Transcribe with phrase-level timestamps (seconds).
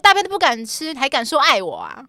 [0.00, 2.04] 大便都不敢吃，还敢说爱我啊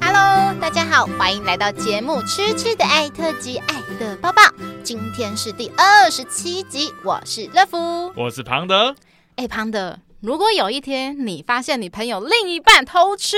[0.00, 4.42] ？Hello，大家好，欢迎来到节目《吃吃的爱特辑》，爱的抱抱。
[4.82, 8.96] 今天是第二十七集，我是乐福，我是庞德。
[9.36, 13.36] 哎，庞德，如果有一天你发现你朋友另一半偷吃，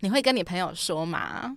[0.00, 1.56] 你会跟你朋友说吗？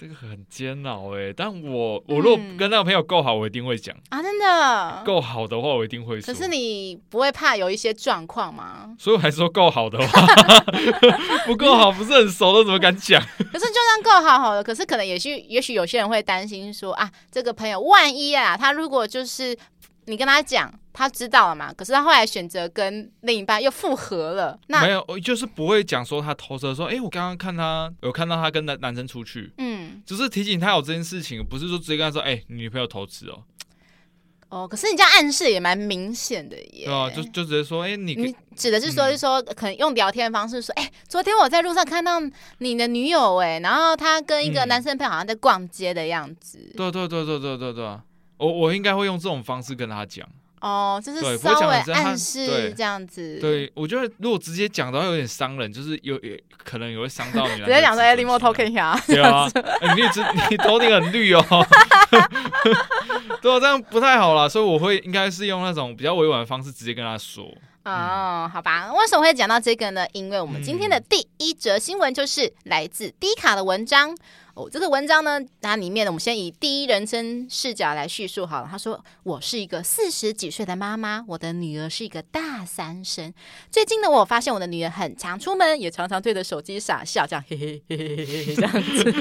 [0.00, 6.32] 这个很煎熬哎，但我我如果跟那个朋友够好，我一定会讲啊，真的够好的话，我一定会说。
[6.32, 8.96] 可是你不会怕有一些状况吗？
[8.98, 10.26] 所以我还说够好的话，
[11.44, 13.20] 不够好，不是很熟的，怎么敢讲？
[13.52, 19.54] 可是就算够好好了，可是可能也许也许有些人会担心说啊，这个朋友万一啊，他如果就是。
[20.10, 21.72] 你跟他讲，他知道了嘛？
[21.72, 24.58] 可是他后来选择跟另一半又复合了。
[24.66, 33.44] 那没有，就是不会讲说他偷车，说哎、欸，我刚刚看他有看到他跟男男生出去，嗯，只是提醒他有这件事情，不是说直接跟他说，哎、欸，你女朋友偷吃哦。
[34.48, 36.86] 哦，可是你这样暗示也蛮明显的耶。
[36.86, 42.20] 对啊，就就直接说，哎、欸，你你指的是说，嗯、是说可能用聊天的方式说，哎、欸，昨天我在路上看到
[42.58, 46.58] 你的女友，哎，然后他跟一个男生朋友好像在逛街的样子。
[46.58, 48.00] 嗯、对对对对对对对。
[48.40, 50.26] 我我应该会用这种方式跟他讲
[50.60, 53.38] 哦，就是稍微暗示这样子。
[53.40, 57.56] 对，对，我觉得如果直接讲的话有点伤人，就是有也可能也会伤到你。
[57.64, 58.98] 直接讲说，哎，你莫偷看一下。
[59.06, 59.46] 对啊，
[59.96, 60.02] 你
[60.50, 61.42] 你头顶很绿哦。
[63.40, 67.46] 对啊，这样不太好啦，所以我会应该是用那种比较委婉的方式直接跟他说。
[67.84, 70.06] 哦，好吧，为什么会讲到这个呢？
[70.12, 74.14] 因为我们今天的第一则新闻就是来自低卡的文章。
[74.54, 78.68] 哦，这个文章呢，它里面呢，我们先以第一人称视角来叙述好了。
[78.70, 83.32] 他说：“我是一个四十几岁的妈妈，我的女儿是一个大三生。
[83.70, 89.14] 最近呢，我发现我的女儿很常出门，也常常对着手机傻笑，这样嘿嘿嘿嘿嘿嘿这样子。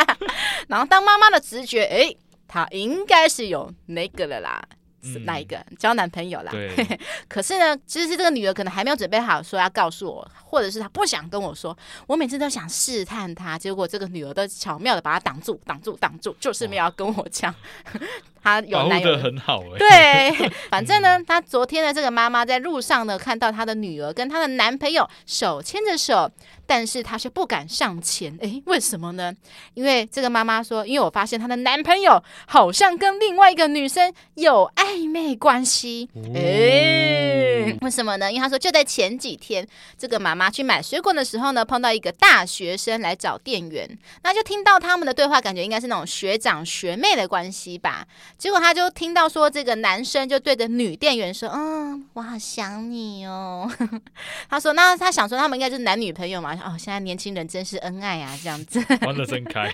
[0.68, 2.14] 然后当妈妈的直觉，哎，
[2.46, 4.62] 她应该是有那个了啦。”
[5.12, 6.50] 是哪一个交男朋友啦？
[6.50, 6.98] 对。
[7.28, 11.76] 可是呢，其实是这个女儿可能还没有准备好说要告诉我，或者是她不想跟我说。
[12.06, 17.54] 我每次都想试探她，结果这个女儿都巧妙的把她挡住、挡住、挡住，就是没有要跟我讲。
[18.42, 19.78] 她有男友很好哎。
[20.36, 26.30] 对，反正呢，她昨天的这个妈妈在路上呢，看到她的女儿跟她的男朋友手牵着手。
[26.66, 29.32] 但是她却不敢上前，诶，为什么呢？
[29.74, 38.32] 因为这个妈妈说，因为我发现她的男朋友好像跟另外一个女生有暧昧关系，诶，为什么呢？
[38.32, 39.66] 因为她说就在前几天，
[39.96, 43.88] 这个妈妈去买水果的时候呢，碰到一个大学生来找店员，
[44.24, 48.06] 那就听到他们的对话，感觉应该是那种学长学妹的关系吧。
[48.36, 53.70] 结果她就听到说，这个男生就对着女店员说：“嗯，我好想你哦。”
[54.50, 59.72] 他说：“那他想说他们应该就是男女朋友嘛。”哦，现在年轻人真是恩爱啊，这样子玩的真开。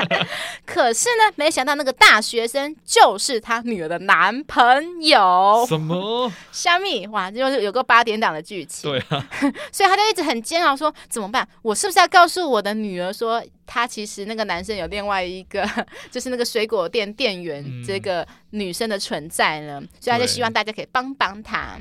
[0.66, 5.64] 可是呢，没想到那个大学生就是他女儿的男朋友。
[5.68, 6.32] 什么？
[6.52, 7.06] 虾米？
[7.08, 8.90] 哇，就是有个八点档的剧情。
[8.90, 9.26] 对啊，
[9.72, 11.46] 所以他就一直很煎熬，说怎么办？
[11.62, 15.68] 我是不是要告诉我的女儿说，他其实那个男生有另外一个，
[16.10, 19.78] 就是那个水果店店员这个女生的存在呢？
[19.80, 21.78] 嗯、所以他就希望大家可以帮帮他。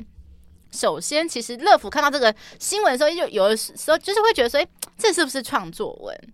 [0.73, 4.67] 首先，其实乐福看到这个新闻的时候，就有的时候就是会觉得说，诶，
[4.97, 6.33] 这是不是创作文？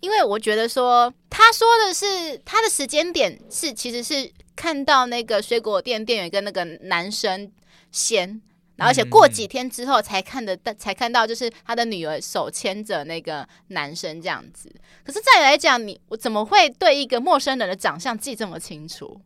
[0.00, 7.50] 因为我觉得说，他说的是他的时间点是，其实是看到那个水果店店员跟那个男生
[7.90, 8.40] 先，
[8.76, 14.74] 然后而且过几天之后才看得到，才看到就是他的女儿手牵着那个男生这样子。
[15.04, 19.20] 可是再来讲，你我怎么会对一个陌生人的长相记这么清楚？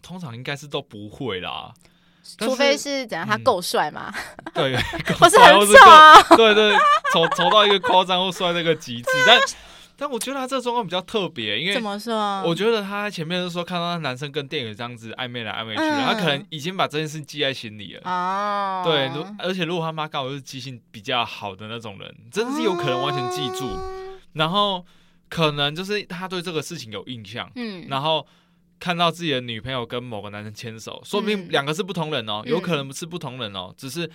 [0.00, 1.74] 通常应该是都不会啦。
[2.38, 4.12] 除非是怎样，他够帅嘛？
[4.54, 4.74] 对，
[5.18, 6.22] 不 是很丑啊。
[6.36, 6.74] 对对，
[7.12, 9.10] 丑丑到一个夸张或帅到一个极致。
[9.26, 9.38] 但
[9.96, 12.42] 但我觉得他这个状况比较特别，因为怎么说？
[12.42, 18.00] 我觉得他前面是说看到那男生跟店员这样子暧昧来暧昧去，他可能已经把这件事记在心里了。
[18.10, 19.08] 哦，对，
[19.38, 23.68] 而且如果他妈刚好是记性比较好的那种人，真的是有可能完全记住。
[24.32, 24.84] 然后
[25.28, 27.48] 可能就是他对这个事情有印象。
[27.54, 28.26] 嗯，然后。
[28.78, 34.10] 看到自己的女朋友跟某个男生牵手，说明两个是不同人哦，嗯、有可能是不同人哦，嗯、只是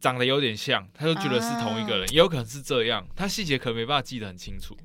[0.00, 4.76] 长得有点像，他就觉得是同一个人，啊、也有可能是这样，他细节可能没办法记得很清楚。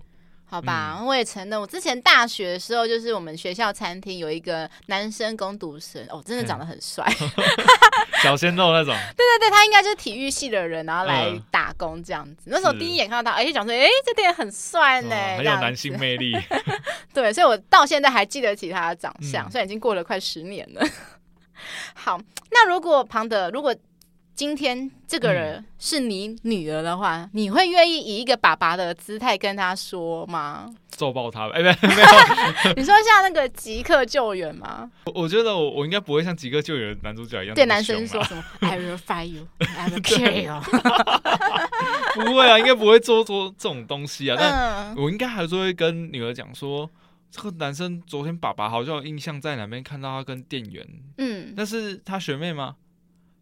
[0.49, 7.05] 好吧，嗯、我也承认，我之前大学的时候，就是我们学校餐厅有一个男生工读生，哦，真的长得很帅，
[8.23, 8.95] 小鲜肉那种。
[9.17, 12.43] 对对对，他应该就是体育系的人，然后来打工这样子。
[12.45, 16.33] 嗯、那时候第一眼看到他，而且，讲说，哎，这店很帅呢，很有男性魅力。
[17.13, 20.81] 对，所以我到现在还记得起他的长相，虽然、嗯、已经过了快十年了。
[21.93, 22.17] 好，
[22.51, 23.75] 那如果庞德，如果
[24.37, 30.71] 今天这个人是你女儿的话，嗯、你会愿意以一个爸爸的姿态跟她说吗？
[30.89, 31.49] 揍爆他！
[31.49, 32.01] 哎、欸，没 有没
[32.69, 32.73] 有。
[32.75, 34.87] 你说像那个即刻救援吗？
[35.05, 40.61] 我我觉得我我应该不会像即刻救援男主角一样、啊、对男生说什么 “I will fight you, I will kill you”。
[42.23, 44.37] 不会啊，应该不会做做这种东西啊。
[44.39, 46.87] 但我应该还是会跟女儿讲说，
[47.31, 50.87] 这个男生昨天爸爸好像有印象在哪边看到他跟店员，
[51.17, 52.75] 嗯，那是他学妹吗？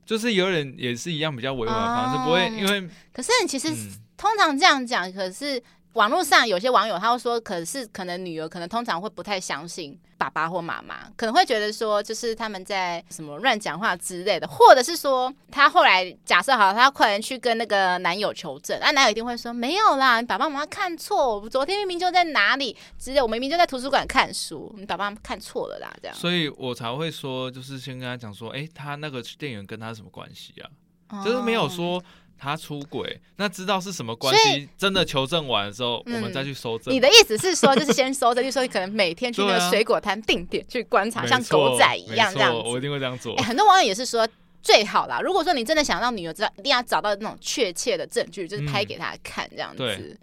[0.05, 2.89] 就是有人也是一样比较委婉的方式，不会因为。
[3.11, 3.73] 可是你其实
[4.15, 5.61] 通常这样讲，可是。
[5.95, 26.17] 网络上有些网友他会说，可是可能女儿可能通常会不太相信爸爸或妈妈，可能会觉得说就是他们在什么乱讲话之类的，或者是说她后来假设好，他快点去跟那个男友求证，那男友一定会说没有啦，你爸爸妈妈看错，我昨天明明就在哪里，之类，我明明就在图书馆看书，你爸爸妈妈看错了啦，这样。
[26.17, 30.69] 所以我才会说，就是先跟他讲说，哎、欸，他那个店员跟他什么关系啊？
[31.07, 32.03] 哦、就是没有说。
[32.37, 34.69] 他出轨，那知道是什么关系？
[34.77, 36.93] 真的求证完的时候，嗯、我们再去搜证。
[36.93, 42.61] 你的意思是说，就是先搜证，就说可能每天去那个水果摊定点去观察， 像狗仔一样这样子。
[42.65, 43.35] 我一定会这样做。
[43.37, 44.27] 欸、很多网友也是说，
[44.61, 45.19] 最好啦。
[45.21, 49.83] 如果说你真的想让女儿知道，一定要找到那种确切的证据，就是拍给她看这样子。
[49.83, 50.17] 嗯、对，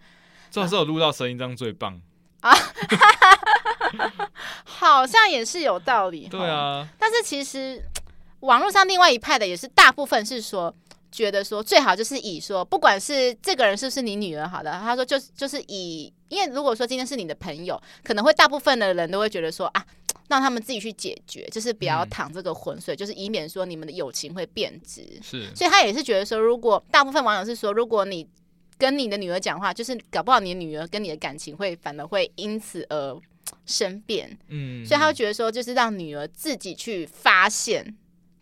[0.50, 1.98] 这时候录到声音这样最棒
[2.40, 2.54] 啊！
[4.64, 6.28] 好像也是有道理。
[6.28, 7.82] 对啊，但是其实
[8.40, 10.74] 网络上另外一派的也是大部分是说。
[11.12, 19.84] 觉得说最好就是以说，不管是这个人是不是你女儿，好的，他说就就是以，因为如果说今天是你的朋友，可能会大部分的人都会觉得说啊，
[20.28, 25.06] 让他们自己去解决，就是不要淌这个浑水，嗯、就是以免说你们的友情会变质。
[25.22, 28.26] 是，所以他也是觉得说，如果大部分网友是说，如果你
[28.78, 33.20] 跟你的女儿讲话，就是搞不好你的女儿跟你的感情会反而会因此而
[33.66, 34.34] 生变。
[34.48, 37.94] 嗯，所以他会觉得说，就是让女儿自己去发现。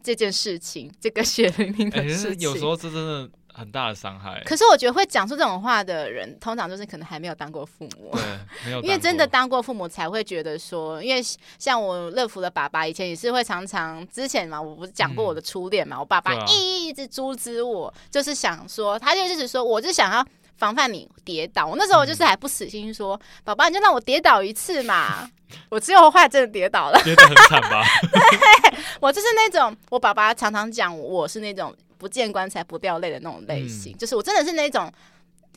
[0.03, 4.43] 这件事情，这个血淋淋的事情，欸、有时候这真的很大的伤害。
[4.45, 8.11] 可是我觉得会讲出这种话的人，通常就是可能还没有当过父母。
[8.13, 8.23] 对，
[8.65, 8.81] 没有。
[8.83, 11.23] 因为真的当过父母，才会觉得说，因为
[11.59, 20.27] 像我乐福的爸爸，以前也是会常常之前嘛，我不是讲过我的初恋嘛，嗯、我爸爸一直阻止我，啊、就是想说，他就一直说，我就想要
[20.61, 21.67] 防范你跌倒。
[21.67, 25.29] 我那时候我就是还不死心说，说、嗯、爸爸，你就让我跌倒一次嘛。
[25.69, 27.83] 我只有后来真的跌倒了，跌得很惨吧？
[28.13, 34.93] 对，我就是那种，我爸爸常常讲我是那种不见棺材不掉泪的那种类型，嗯、就是我真的是那种，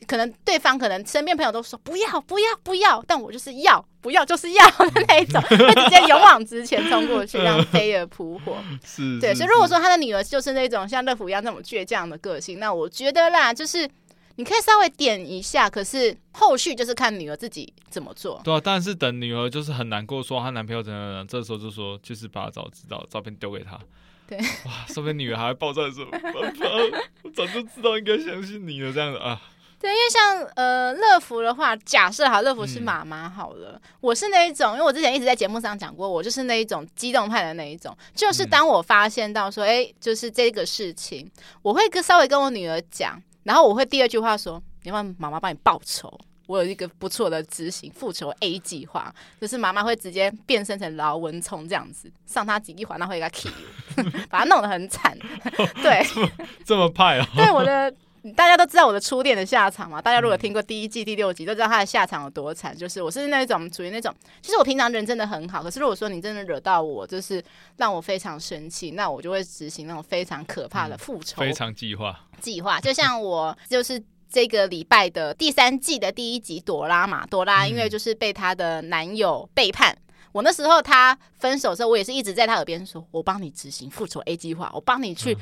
[0.08, 8.56] 可能对方可能身边朋友都说不要不要不要，但我就是要不要就是要的那一种， 会直接勇往直前冲过去，让飞蛾扑火。
[8.84, 13.88] 是，对，所以如果说他的女儿就是那种像乐福一样那种倔强的个性，那我觉得啦，就是。
[14.36, 18.40] 你可以稍微点一下，可是后续就是看女儿自己怎么做。
[18.42, 23.78] 对啊，但是等女儿就是很难过，说她男朋友怎样怎样，这时候就说就是把她早知道照片丢给她。
[24.26, 29.40] 对，哇，说不定女儿还会抱在手，我早就知道应该相信你了，这样子啊。
[29.78, 43.22] 对，因为像呃乐福的话，假设哈乐福是妈妈好了，嗯、我是那一种，因为我之前一直在节目上讲过，我就是那一种激动派的那一种，就是当我发现到说，哎、嗯，就是这个事情，我会跟稍微跟我女儿讲。
[43.44, 46.12] 然后我会第二句话说：“你让妈妈帮你报仇，
[46.46, 55.16] 我有一个不错的执行复仇 A 计划，就是妈妈会直接变身成劳文聪这样子，上他几一环，然后会给他 kill， 把他弄得很惨。
[55.82, 56.30] 对，这么，
[56.64, 57.26] 这么派哦。
[57.36, 57.94] 对我的，
[58.32, 60.00] 大家都知道我的初恋的下场嘛。
[60.00, 62.76] 大家如果听过第一季第六集，都知道他的下场有多惨。
[62.76, 67.42] 就是我是那种属于那种，其实我平常人真的很好，可是如果说你真的惹到我，就是
[67.76, 85.36] 让我非常生气，那我就会执行那种非常可怕的复仇、嗯、非常计划。”计划就像我就是这个礼拜的第三季的第一集朵拉嘛，朵拉因为就是被她的男友背叛，嗯、我那时候她分手的时候，我也是一直在她耳边说：“我帮你执行复仇 A 计划，我帮你去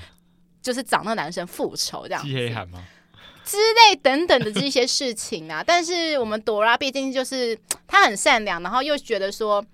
[0.62, 2.28] 就是找那个男生复仇这样子。”
[3.44, 9.64] 之类等等的这些事情啊， 但是我们朵拉毕竟就是她很善良，然后又觉得说。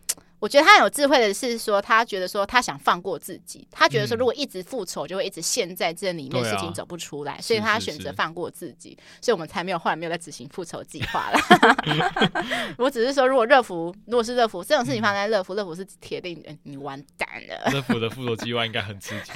[0.40, 11.40] 我觉得他很有智慧的是说，他觉得说他想放过自己，他觉得说如果一直复仇，就会一直陷在这里面，事情走不出来，所以他选择放过自己，所以我们才没有后来没有在执行复仇计划了。
[12.78, 17.72] 我只是说，如果乐福，如果是乐福，这种事情放在乐福，乐福是铁定，你完蛋了。
[17.72, 19.32] 乐福的复仇计划应该很刺激。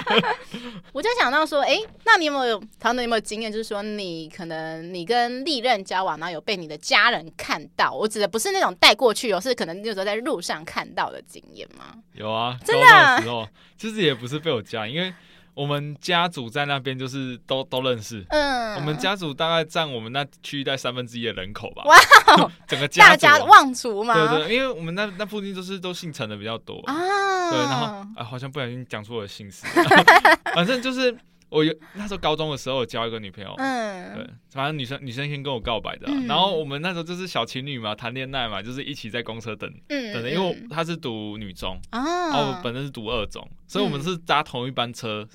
[0.92, 3.52] 我就想到说，哎，那你有没有，唐德有没有经验？
[3.52, 10.13] 就是说，你可能你跟历任交往，然后有被你的家人看到，我指的不是那种带过去，而是可能那时候在。
[10.14, 11.94] 在路上看到的经验吗？
[12.12, 13.20] 有啊，真的啊。
[13.20, 15.12] 时候其实也不是被我加，因为
[15.54, 18.24] 我们家族在那边就是都都认识。
[18.28, 21.84] 嗯，我们家族大概占我们那区域带三分之一的人口吧。
[21.84, 21.96] 哇，
[22.66, 24.14] 整个家族，大家望族嘛？
[24.14, 27.50] 对，对对，因为我们那那附近就是都姓陈的比较多啊。
[27.50, 29.66] 对，然后啊，好像不小心讲出我的姓氏。
[30.54, 31.16] 反正就是
[31.54, 45.28] 我有那时候高中的时候有交一个女朋友，嗯，对，反正女生女生先跟我告白的，啊，嗯、然后我们那时候就是小情侣嘛，谈恋爱嘛，就是一起在公车等，嗯，等的，因为她是读女中，哦，然后我本身是读二中，所以我们是搭同一班车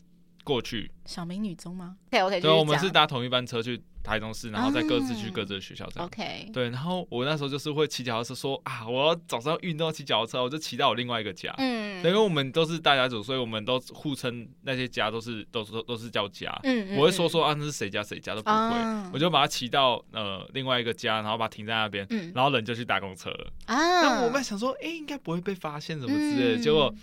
[0.44, 0.92] 过去。
[1.06, 3.82] 小明女中吗？OK OK，对，我们是搭同一班车去。
[4.04, 6.06] 台中市，然后再各自去各自的学校这样。
[6.08, 11.54] OK，对，然后我那时候就是会骑脚踏车，说啊，我要早上运动骑脚踏车，我就骑到我另外一个家。
[11.58, 16.58] 嗯，因为我们都是大家族，所以我们都互称那些家都是都是都是叫家。
[16.64, 23.52] 嗯，我会说说啊，那是谁家谁家都不会，我就把它骑到呃另外一个家，然后把它停在那边，然后人就去搭公车了。
[23.66, 26.62] 啊，那我们想说，哎，应该不会被发现什么之类的。
[26.62, 26.94] 结果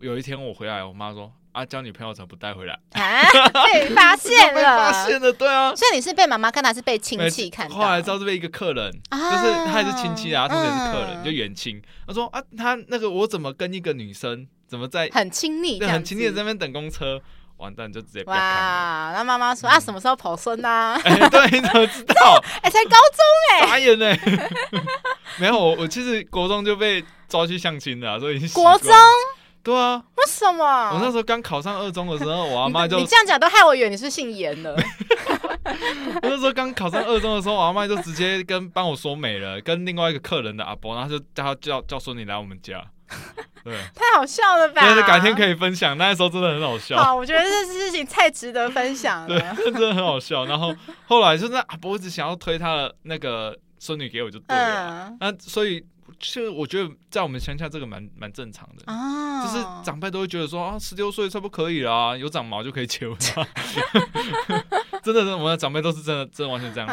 [0.00, 1.32] 有一天我回来，我妈说。
[1.52, 2.78] 啊，交女朋友怎么不带回来？
[2.92, 3.22] 啊，
[3.64, 5.74] 被发现了， 被发现了，对啊。
[5.74, 7.74] 所以你是被妈妈看到，还是被亲戚看到？
[7.76, 11.82] 后来知道是被一个客人，就是他也是亲戚啊，同时也是客人，就远亲。
[12.06, 17.20] 他说啊，他那个我怎么跟一个女生怎么在很亲密，很亲密的在那边等公车，
[17.56, 19.12] 完蛋就直接哇。
[19.14, 20.98] 那妈妈说啊，什么时候跑孙啊？
[21.02, 22.42] 对，你怎么知道？
[22.62, 24.50] 哎，才高中哎，傻眼哎。
[25.38, 28.92] 没有，我我其实国中就被抓去相亲了，所以国中。
[29.68, 30.64] 对啊，为什么？
[30.94, 34.74] 我那时候刚考上二中的时候，我阿妈就你这样讲都害我以为你是姓严的。
[34.74, 42.82] 我那时候刚考上二中的时候，我阿妈就直接跟帮我说媒了，跟另外一个客人的阿伯，然后就叫他叫叫孙女来我们家。
[43.62, 44.80] 对，太好笑了吧？
[44.80, 46.96] 对，改天可以分享，那时候真的很好笑。
[46.96, 49.28] 好，我觉得这事情太值得分享了。
[49.28, 49.38] 对，
[49.70, 50.46] 真的很好笑。
[50.46, 50.74] 然后
[51.06, 55.12] 后来就是阿伯一直想要推他的那个孙女给我，就对了。
[55.20, 55.84] 那、嗯、所以。
[56.20, 63.16] 其实我觉得在我们乡下这个蛮蛮正常的啊，就是长辈都会觉得说啊，十六岁差不多可以啦，有长毛就可以结婚。
[65.04, 66.88] 真的，我们的长辈都是真的，真的完全这样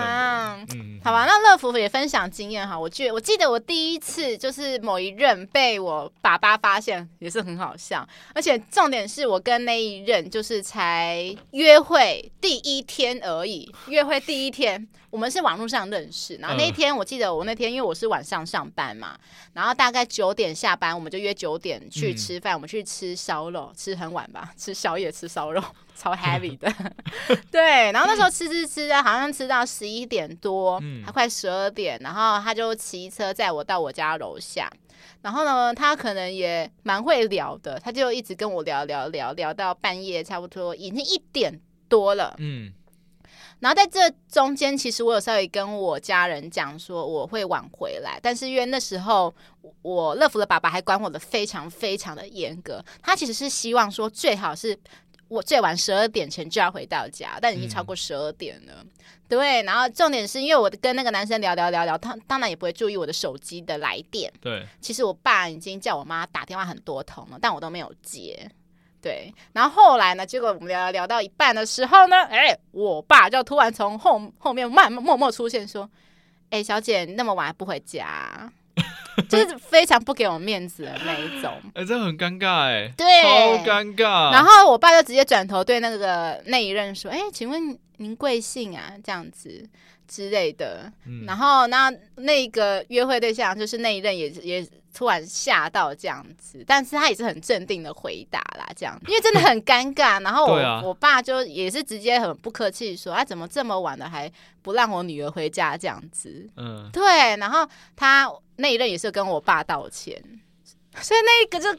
[0.76, 2.78] 嗯，好吧，那乐福也分享经验哈。
[2.80, 8.08] 我记得我记得我第一次就是某一任被我爸爸发现，也是很好笑。
[8.34, 14.88] 而且重点是我跟那一任就是才约会第一天而已，约会第一天。
[15.16, 19.18] 我们是网络上认识，然后那一天我记得我那天因为我是晚上上班嘛，
[19.54, 25.64] 然后大概九点下班，我们就约九点去吃饭，嗯、我们去吃烧肉，吃很晚吧， 吃宵夜吃烧肉，
[25.96, 26.70] 超 heavy 的，
[27.50, 34.70] 对，然后那时候吃吃吃啊，好像吃到十一点多，嗯、还快十二点，然后他就骑车载我到我家楼下，
[35.22, 41.58] 然后呢，他可能也蛮会聊的，他就一直跟我聊聊聊聊到半夜，差不多已经一点
[41.88, 42.74] 多了，嗯。
[43.60, 49.34] 然后在这中间，其实我有稍微跟我家人讲说我会晚回来，但是因为那时候
[49.82, 54.78] 我乐福的爸爸还管我的非常非常的严格，他其实是希望说最好是
[55.28, 58.74] 我最晚十二点前就要回到家，但已经超过十二点了。
[58.78, 58.88] 嗯、
[59.28, 64.32] 对，然后重点是因为我跟那个男生聊聊聊聊，他当然也不会注意我的手机的来电。
[64.40, 68.48] 对，其实我爸已经叫我妈打电话很多通了，但我都没有接。
[69.06, 70.26] 对，然后后来呢？
[70.26, 75.88] 结果我们聊聊到一半的时候呢，哎，我爸就突然从后后面慢默默出现，说
[76.50, 78.52] ：“哎，小姐，那么晚还不回家，
[79.30, 84.32] 就是非常不给我面子的那一种。”哎，这很尴尬哎，对，超尴尬。
[84.32, 88.94] 然后我爸就直接转头对那个那一任说：“哎，请问您贵姓啊？
[89.04, 89.70] 这样子
[90.08, 90.92] 之类的。
[91.06, 94.68] 嗯”然后那那个约会对象就是那一任也也。
[94.98, 100.24] 突然吓到这样子，但是他也是很镇定的回答啦，这样，因为真的很尴尬。
[100.24, 104.32] 然后我、 啊、我爸就也是直接很不客气说，啊，怎么这么晚了还
[104.62, 106.50] 不让我女儿回家这样子？
[106.56, 107.04] 嗯，对。
[107.36, 110.16] 然后他那一任也是跟我爸道歉，
[111.02, 111.78] 所以那个就。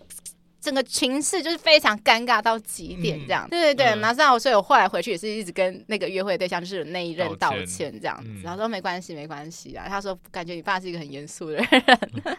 [0.66, 3.94] 整个情势就是非常尴尬到极点，这样，嗯、对对对。
[3.94, 8.28] 马上、嗯，所以我后来回去也是一直跟那个约会对象，就是那一任道歉这样子。
[8.28, 9.86] 嗯、然后说没关系，没关系啊。
[9.88, 12.36] 他说感觉你爸是一个很严肃的人，嗯、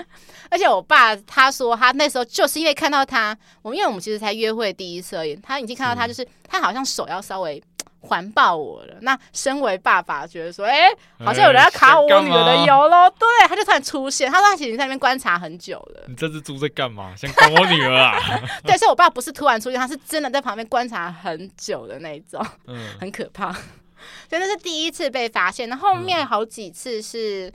[0.48, 7.62] 而且我爸他说他那时候就是因为看到他，我们因为我们其实才约会第一次而已，他已经看到他就是、嗯、他好像手要稍微。
[8.08, 16.04] 环抱我了，那身为爸爸觉得说，哎、欸，好像有人要卡我女儿的油喽，对，他就突然出现，他说他其实在那边观察很久了。
[16.08, 17.14] 你这只猪在干嘛？
[17.14, 18.18] 想搞我女儿啊？
[18.64, 23.52] 对，所以我爸不是突然出现，他是真的在旁边观察很久的那种，嗯，很可怕。
[23.52, 27.52] 所以那是第一次被发现，那后面好几次是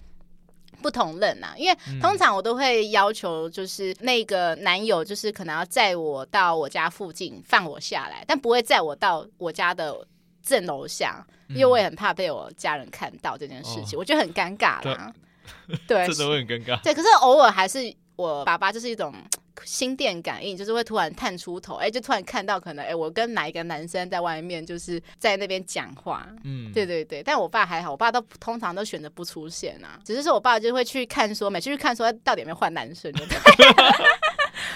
[0.81, 10.05] 不同人呐、啊，因为通常我都会要求，就是那个男友，就是可能要载我到我家附近放我下来，但不会载我到我家的。
[10.43, 15.11] 正楼下，因为我也很怕被我家人看到这件事情，嗯、我觉得很尴尬啦。
[15.87, 16.81] 对，真的会很尴尬。
[16.83, 17.79] 对，可是偶尔还是
[18.15, 19.13] 我爸爸就是一种
[19.65, 26.27] 心电感应，就是会突然探出头，哎、欸，就突然看到可能哎、欸，我跟哪一个男生在外面，就是在那边讲话。
[26.43, 27.23] 嗯，对对对。
[27.23, 33.11] 但我爸还好，我爸都通常都选择不出现啊，只是说我爸就会去看说，每次去看说到底有没有换男生。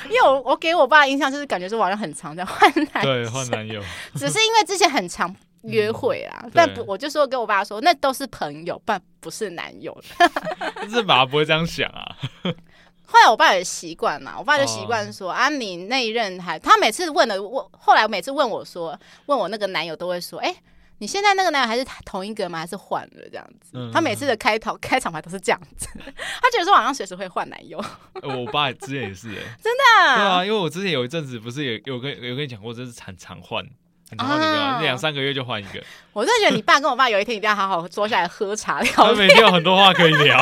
[0.06, 3.82] 因为我我给我爸的印象就是感觉说我好像很常在换男对换男友，
[4.16, 5.34] 只是因为之前很常
[5.68, 9.96] 约会啊，嗯、但不我就说跟我爸说那都是朋友，但不是男友。
[10.76, 12.18] 但是爸爸不会这样想啊。
[13.06, 20.58] 后来我爸也习惯嘛，我爸就习惯说、哦、啊，你那一任还他每次问了我，后来每次问我说问我那个男友都会说，哎、欸。
[21.00, 22.58] 你现在那个男友还是同一个吗？
[22.58, 23.74] 还是换了这样子？
[23.76, 27.80] 嗯、他每次的开头开场白都是这样子，他觉得说好像随时会换男友。
[28.24, 30.16] 我爸之前也是哎、欸，真的。
[30.16, 33.64] 对啊，因为我之前有一阵子不是也有跟有跟你讲过，就是常常换，
[34.10, 35.84] 很常换女朋友，两三个月就换一个。
[36.14, 38.92] 我真的觉得你爸跟我爸有一天一定要好好坐下来喝茶聊。
[38.94, 40.42] 他每天有很多话可以聊。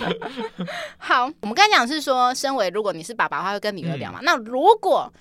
[0.98, 4.20] 好，我们刚才讲是说，身为如果你是爸爸的话，会跟女儿聊嘛？
[4.20, 5.12] 嗯、那如果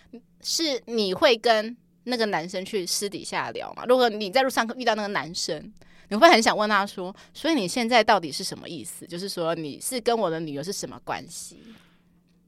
[0.41, 1.75] 是你会跟？
[2.09, 3.83] 那个男生去私底下聊嘛？
[3.85, 5.61] 如果你在路上遇到那个男生，
[6.07, 9.05] 你会很想问他说：“所以你现在到底是什么意思？
[9.05, 11.61] 就是说你是跟我的女儿是什么关系？”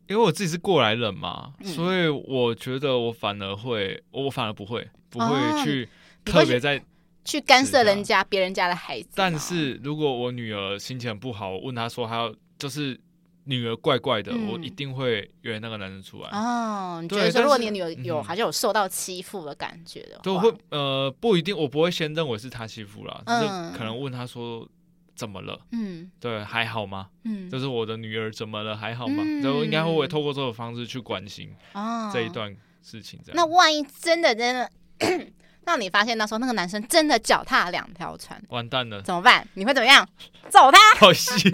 [0.10, 5.88] 因为我自己是过来人嘛，嗯、所以我觉得我反而会，我反而不会，不会去
[6.26, 6.82] 特别在、哦、
[7.24, 9.10] 去干涉人家别人家的孩子。
[9.16, 13.00] 但是如果我女儿心情不好，我问她说她要就是。
[13.46, 16.30] 女儿怪怪的，嗯、我一定会约那个男生出来。
[16.30, 24.68] 哦，你觉得说，如果你的女儿有好像有受到欺负的感觉的话，都会呃不一定，我不会先认为是他欺负了，嗯、就是可能问他说
[25.20, 25.60] 怎么了？
[25.74, 27.10] 嗯，对，还好吗？
[27.26, 28.78] 嗯，就是我的女儿怎么了？
[28.78, 29.22] 还好吗？
[29.26, 31.54] 嗯、就应该会透过这种方式去关心
[32.14, 33.20] 这一段事情。
[33.26, 34.72] 这样、哦，那万一真的真的。
[35.66, 39.48] 让你发现那时候那个男生真的脚踏两条船，完蛋了，怎么办？
[39.54, 40.08] 你会怎么样？
[40.50, 40.80] 揍他？
[40.98, 41.52] 好戏，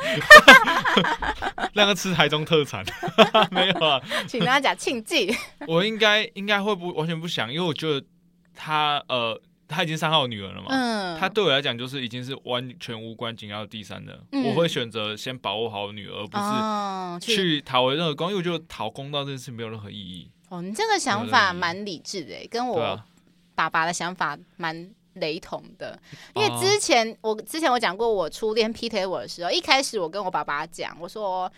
[1.73, 2.85] 让他吃台中特产
[3.51, 4.01] 没有啊？
[4.25, 5.35] 请大家讲庆忌。
[5.67, 8.05] 我应该应该会不完全不想，因为我觉得
[8.53, 16.37] 他呃他已经伤害我女儿了嘛，嗯，他对我来讲就是已经是完全无关紧要的第三人，嗯、我会选择先保护好女儿，而不
[17.19, 20.29] 是去讨回任何公，因为我觉得讨公道这件事没有任何意义。
[20.49, 22.99] 哦，你这个想法蛮理智的，跟我。
[23.57, 25.97] 爸爸的想法蛮雷同的，
[26.33, 31.49] 因为之前、哦、我之前我讲过，我初恋劈腿我的时候，一开始我跟我爸爸讲，我说：“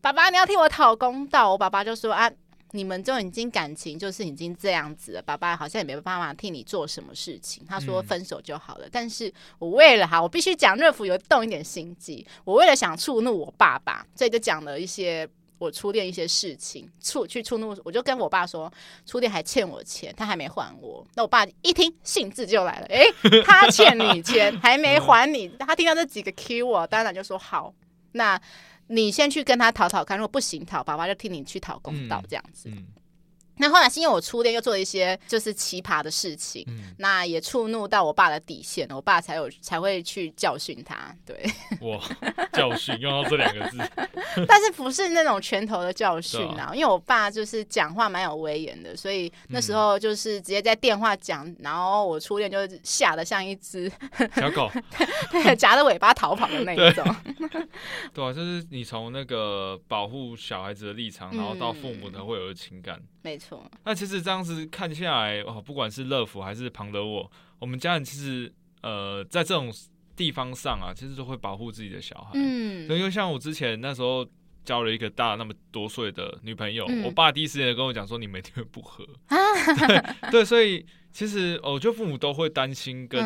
[0.00, 2.26] 爸爸，你要替我讨公道。”我爸爸就说：“啊，
[2.72, 8.86] 你们就已经感情就是已经这样子了，爸爸好像也没办法替你做什么事情。”他说：“分手就好了。
[8.86, 15.28] 嗯”但是我为了哈，我必须讲，热敷有动一点心机，我为了想触怒我爸爸，所以就讲了一些。
[15.58, 18.70] 我初恋一些事情，触去触怒，我就跟我爸说，
[19.06, 21.02] 初恋还欠我钱，他还没还我。
[21.14, 27.72] 那我爸一听，兴致就来了，诶、欸，他欠你钱还没还你，他听到这几个 keyword，当然就说好，
[28.12, 28.38] 那
[28.88, 32.68] 你先去跟他讨讨看，如果不行讨，爸爸就替你去讨公道，这样子。
[32.68, 32.86] 嗯嗯
[33.58, 41.14] 那后来是因为我初恋又做了一些就是奇葩的事情，嗯、那也触怒到我爸的底线，我爸才有才会去教训他。
[41.24, 41.36] 对，
[41.80, 42.00] 哇，
[42.52, 43.78] 教训用到这两个字，
[44.46, 46.70] 但是不是那种拳头的教训啊？
[46.70, 53.90] 啊因为我爸就是讲话蛮有威严的，所以那时候就是直接在电话讲，嗯、然后我初恋就吓得像一只
[54.34, 54.70] 小狗，
[55.32, 57.04] 对，夹着尾巴逃跑的那一种。
[57.50, 57.66] 对，
[58.12, 62.96] 对啊，就是你从那个保护小孩子的立场，然后到父母的会有的情感。
[62.96, 63.45] 嗯没错，
[63.84, 69.72] 那其实这样子看下来，哦，不管是乐福还是庞德沃，我们家人其实呃，在这种
[70.14, 72.30] 地方上啊，其实都会保护自己的小孩。
[72.34, 74.26] 嗯，因为像我之前那时候
[74.64, 79.04] 交了一个大那么多岁的女朋友，嗯、我爸第一时间跟我讲说，你每天会不和。
[79.26, 79.36] 啊、
[79.86, 83.22] 对对，所以其实我觉得父母都会担心，跟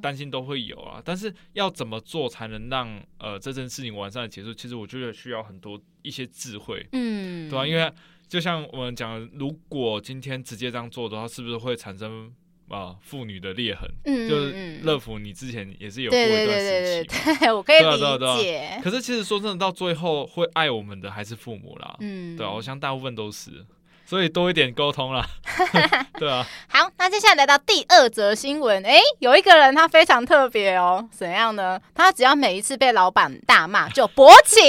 [0.00, 1.02] 担心都会有啊。
[1.04, 4.54] 但是要怎么做才能让呃这件事情完善的结束？
[4.54, 6.86] 其实我觉得需要很多一些智慧。
[6.92, 7.66] 嗯，对吧、啊？
[7.66, 7.92] 因为
[8.28, 12.32] 就像我们讲，如果今天直接这样做的话，是不是会产生
[12.68, 13.88] 啊妇女的裂痕？
[14.04, 18.80] 嗯，就是乐福，你之前也是有过一段时期，对对对 对，我可以理解。
[18.82, 21.96] 可是其实说真的，到最后会爱我们的还是父母啦。
[22.00, 23.64] 嗯，对啊，我想大部分都是。
[24.08, 25.26] 所以多一点沟通啦，
[26.16, 26.46] 对啊。
[26.68, 31.80] 好，那接下来来到第二则新闻，哎、欸，有一个人他非常特别哦，怎样呢？
[31.92, 34.60] 他只要每一次被老板大骂就勃起，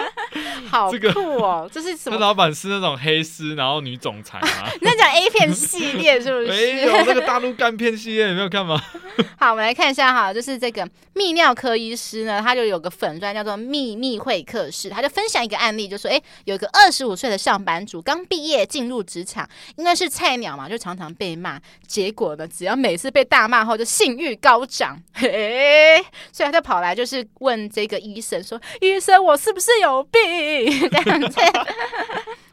[0.68, 1.70] 好酷哦！
[1.72, 2.16] 这，是什么？
[2.18, 4.68] 那老板是那种黑丝，然后女总裁吗？
[4.82, 6.46] 那讲 A 片系列是不是？
[6.48, 8.78] 没有，那个大陆干片系列，有没有看吗？
[9.38, 18.57] 好，我们来看一下哈，就是这个泌尿科医师呢，他就有个粉钻叫做秘密会客室，他就分享一个案例，就说，哎、欸，有一个二十五岁的上班族刚毕业。
[18.64, 21.60] 进入职场，应该是菜鸟嘛，就常常被骂。
[21.86, 30.20] 结果呢，只要每次被大骂后，就性欲高涨， 嘿，所以他就跑来就是问这个医生说：“医生，我是不是有病？”
[30.90, 31.40] 这样子。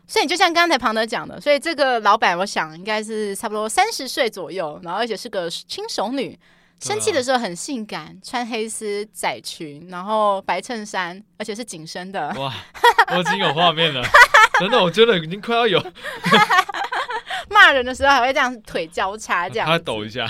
[0.07, 6.37] 所以你就像刚才庞德讲的，所以这个老板，我想应该是差不多三十岁左右，然后而且是个轻熟女。
[6.77, 12.27] 生气的时候很性感，穿黑丝窄裙，然后白衬衫，而且是紧身的。
[12.37, 12.53] 哇，
[13.15, 14.03] 我已经有画面了，
[14.59, 15.79] 真的，我觉得已经快要有。
[17.49, 20.27] 骂人的时候还会这样腿交叉，这样他抖一下。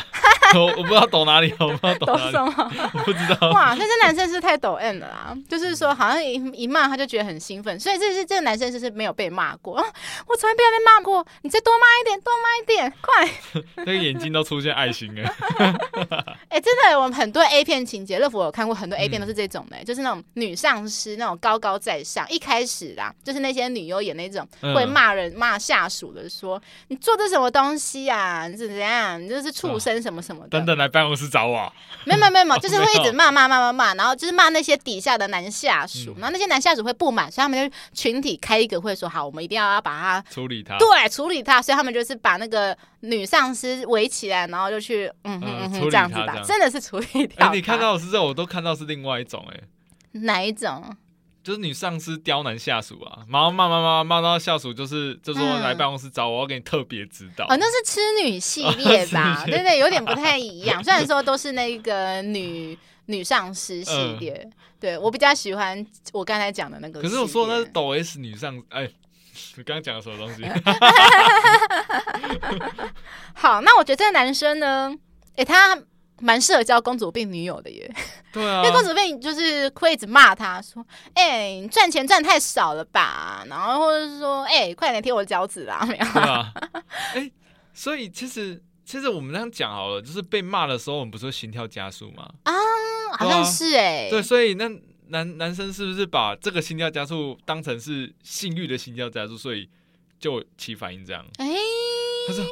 [0.64, 2.72] 我我不知道抖哪里，我不知道抖什么？
[2.94, 3.50] 我不知道。
[3.52, 5.38] 哇，那这男生是太抖 M 了啦！
[5.50, 9.76] 就是说，好像一一骂他就觉得很兴奋，所以这是这个男生就是没有被骂过。
[10.28, 13.64] 我从来没有被骂过，你再多骂一点，多骂一点，快！
[13.86, 15.24] 那个眼睛都出现爱心哎！
[16.50, 28.48] 哎，真的，我们很多 A 片情节，乐福有看过很多 A 片都是这种的，就是那种女上司那种高高在上，一开始啦，就是那些女优演那种会骂人骂下属的，说你做的什么东西啊？
[28.48, 29.22] 你是怎样？
[29.22, 30.45] 你就是畜生什么什么。
[30.50, 31.72] 等等来办公室找我。
[32.06, 47.52] 没有没有没有， 就是会一直骂骂骂骂骂，然后就是骂那些底下的男下属，然后那些男下属会不满，所以他们就群体开一个会说好，我们一定要要把他处理他，对，处理他，所以他们就是把那个女上司围起来，然后就去嗯嗯嗯这样子吧，真的是处理掉。
[47.52, 49.60] 你看到的是这，我都看到是另外一种哎，
[50.12, 50.96] 哪一种？
[51.46, 57.46] 就是女上司刁难下属啊，然后骂骂骂骂到下属，就是就说来办公室找我，我要给你特别指导。
[57.46, 59.44] 哦，那是痴女系列吧？
[59.46, 60.84] 对对，有点不太一样。
[60.84, 67.00] 虽然说都是那个女女上司系列，对我比较喜欢我刚才讲的那个。
[67.00, 68.90] 可是我说那是抖 S 女上，哎，
[69.56, 70.44] 你刚刚讲的什么东西？
[73.36, 74.92] 好，那我觉得这个男生呢，
[75.36, 75.78] 哎，他。
[76.22, 77.94] 蛮适合交公主病女友的耶，
[78.32, 86.54] 对啊，因为公主病就是会一直骂他说：“哎、赚钱赚太少了吧？”然后或者是说：“哎、欸，快点贴我的脚趾啦！”没有啊，
[87.14, 87.34] 哎、欸，
[87.74, 92.30] 所以其实其实我们这样讲好了，就是被骂的时候，我们不是会心跳加速吗？
[92.44, 92.54] 啊，
[93.18, 94.70] 好像是哎、欸，对，所以那
[95.08, 99.70] 男男生是不是把这个心跳加速当成是性欲的心跳加速，所以
[100.18, 101.26] 就起反应这样？
[101.40, 101.58] 哎、欸，
[102.28, 102.46] 他说。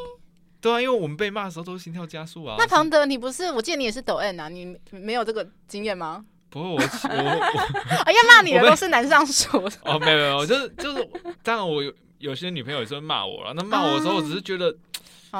[0.64, 2.56] 对啊，因为我们被骂的时候都是心跳加速啊。
[2.58, 3.52] 那庞德，你不是？
[3.52, 6.24] 我记得你也是抖 N 啊，你没有这个经验吗？
[6.50, 6.82] 不过我我我，
[8.06, 9.58] 哎呀，骂你的都是男上属。
[9.84, 11.10] 哦，没有没有，就是就是，
[11.44, 13.54] 当然我有有些女朋友也是会骂我了。
[13.54, 14.74] 那骂我的时候，我只是觉得。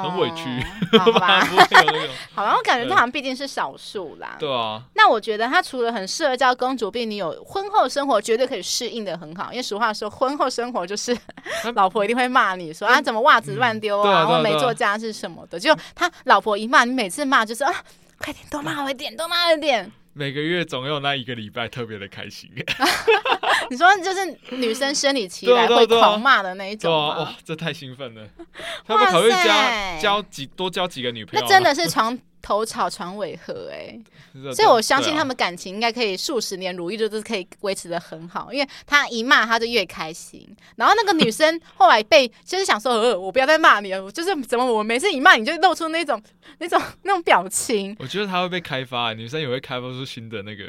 [0.02, 0.44] 很委屈，
[0.92, 1.40] 哦、 好吧？
[2.34, 4.36] 好吧，我感觉他好像毕竟是少数啦。
[4.38, 4.82] 对啊。
[4.94, 9.52] 那我觉得他除了很适合叫公主病，你有婚后生活绝对可以适应的很好。
[9.52, 11.16] 因为俗话说，婚后生活就是
[11.76, 15.58] 老婆一定会骂你说啊，怎么袜子乱丢啊，然后没做家事什么的。
[15.58, 17.72] 就他老婆一骂你，每次骂就是啊，
[18.18, 19.90] 快点多骂我一点，多骂一点。
[20.14, 22.50] 每个月总有那一个礼拜特别的开心。
[23.70, 28.28] 你说就是女生生理期来会狂骂的那一种哇、哦，这太兴奋了！
[28.86, 31.44] 他们考虑交交几多交几个女朋友？
[31.44, 33.98] 那真的是床头吵床尾和哎、
[34.34, 38.52] 欸，所以我相信他们感情应该可以数十年如一，就是可以维持的很好。
[38.52, 46.22] 因为他一骂他就越开心，然后那个女生后来被就是想说，呃，我不要再骂你了，就是怎么我每次一骂你就露出那种
[46.58, 47.96] 那种那种表情。
[47.98, 50.64] 我觉得他会被开发，女生也会开发出新的那个。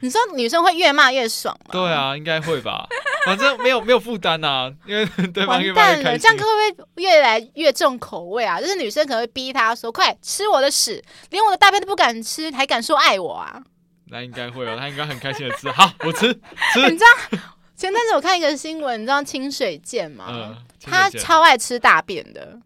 [0.00, 1.70] 你说女生会越骂越爽吗？
[1.72, 2.86] 对啊，应该会吧。
[3.26, 6.20] 反正没有没有负担呐，因为对方越骂越开心。
[6.20, 8.58] 这样会不会越来越重口味啊？
[8.60, 13.60] 就是女生可能会逼他说：“快吃我的屎，连我的大便都不敢吃，还敢说爱我啊？”
[14.08, 15.70] 那应该会哦，他应该很开心的吃。
[15.70, 16.32] 好，我吃
[16.72, 16.90] 吃。
[16.90, 17.38] 你知道
[17.76, 20.26] 前阵子我看一个新闻，你知道清水健吗？
[20.30, 22.58] 嗯，他超爱吃大便的。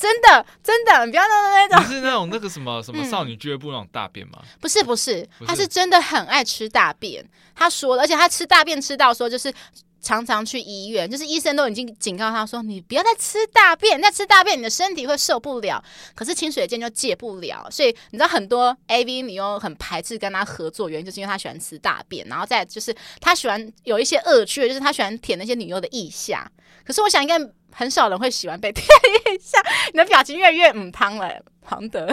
[0.00, 1.82] 真的，真的，你不要弄那种。
[1.84, 4.38] 不是那种那个什么什么少女俱乐部那种大便吗？
[4.58, 7.22] 不是，不是，他是真的很爱吃大便。
[7.54, 9.52] 他说了，而且他吃大便吃到说，就是
[10.00, 15.84] 常常去医院，就是医生都已经警告他说，你不要再吃大便，再吃大便你的身体会受不了。
[16.14, 26.50] 可是清水健就戒不了，所以你知道很多 AV 女优很排斥跟他合作，原因就是因为他喜欢吃大便，然后再就是他喜欢有一些恶趣，就是他喜欢舔那些女优的腋下。
[26.86, 27.38] 可是我想应该。
[27.72, 29.58] 很少人会喜欢被贴一下，
[29.92, 31.30] 你的表情越来越嗯汤了，
[31.62, 32.06] 庞德。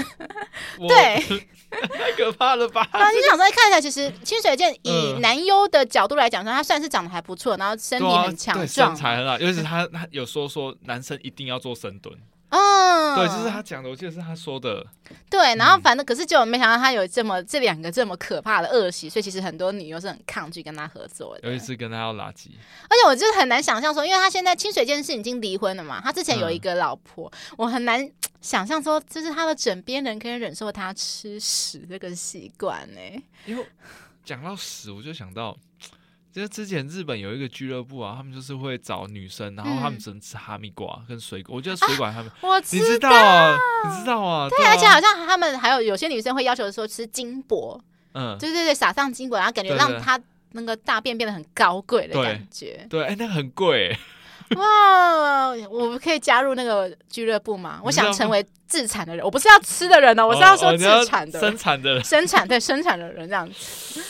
[0.88, 1.20] 对，
[1.98, 2.88] 太可怕了吧？
[2.94, 9.40] 那你想说看起来，其实清水健以男优的角度来讲说，他算是长得还不错，然后身体很强壮，啊、身材很好。
[9.40, 12.16] 尤其是他，他有说说男生一定要做深蹲。
[12.50, 14.86] 嗯，对，就是他讲的，我记得是他说的。
[15.30, 21.50] 对，然后反正可是就没想到他有这么这两个这么可怕的恶习，所以其实很多女优是很抗拒跟他合作的。
[21.50, 22.50] 有一次跟他要垃圾，
[22.84, 33.00] 而且我就是很难想象说，因为他现在清水健是已经离婚了嘛，他之前有一个老婆，嗯、我很难想象说，就是他的枕边人可以忍受他吃屎这个习惯呢。
[33.46, 33.66] 因为
[34.24, 35.58] 讲到屎，我就想到。
[36.34, 41.56] 其实之前日本有一个俱乐部啊，他们就是会找女生，然后他们只能吃哈密瓜跟水果。
[41.56, 44.48] 我觉得水果他们，我知道，你知道啊，你知道啊。
[44.50, 47.82] 对，而且好像他们还有有些女生会要求说吃金箔，
[48.14, 50.20] 嗯，对对对，撒上金箔，然后感觉让他
[50.52, 52.86] 那个大便变得很高贵的感觉。
[52.88, 53.98] 对，哎，那很贵。
[54.56, 57.82] 哇，我们可以加入那个俱乐部吗？
[57.84, 64.02] 我想成为自产的人，我不是要吃的人哦，我是要说自产的，生产的人，生产对生产的人这样子。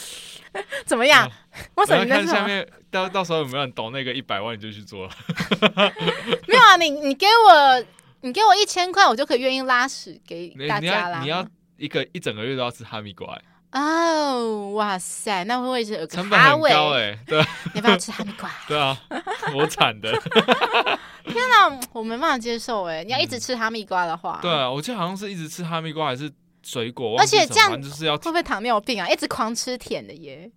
[0.86, 1.30] 怎么样？
[1.76, 2.06] 我什么？
[2.06, 5.12] 看下面到到时候有没有人懂那个一百万，你就去做了。
[6.48, 7.86] 没有啊，你你给我
[8.22, 11.22] 你给我一千块，我就可以愿意拉屎给大家啦。
[11.22, 11.46] 你要
[11.78, 13.38] 一个一整个月都要吃哈密瓜。
[13.74, 17.20] 哦，哇塞，那会不会是有个成本很高哎？
[17.28, 17.44] 对，
[17.74, 18.50] 你不要吃哈密瓜。
[18.68, 18.98] 对啊，
[19.54, 20.12] 我惨的。
[21.26, 23.04] 天哪，我没办法接受哎！
[23.04, 26.32] 你要一直吃哈密瓜的话，对啊，我记得好像是一直吃哈密瓜还是
[26.68, 29.08] 水果，而且这样就是要会不会糖尿病啊？
[29.08, 30.52] 一直狂吃甜的耶？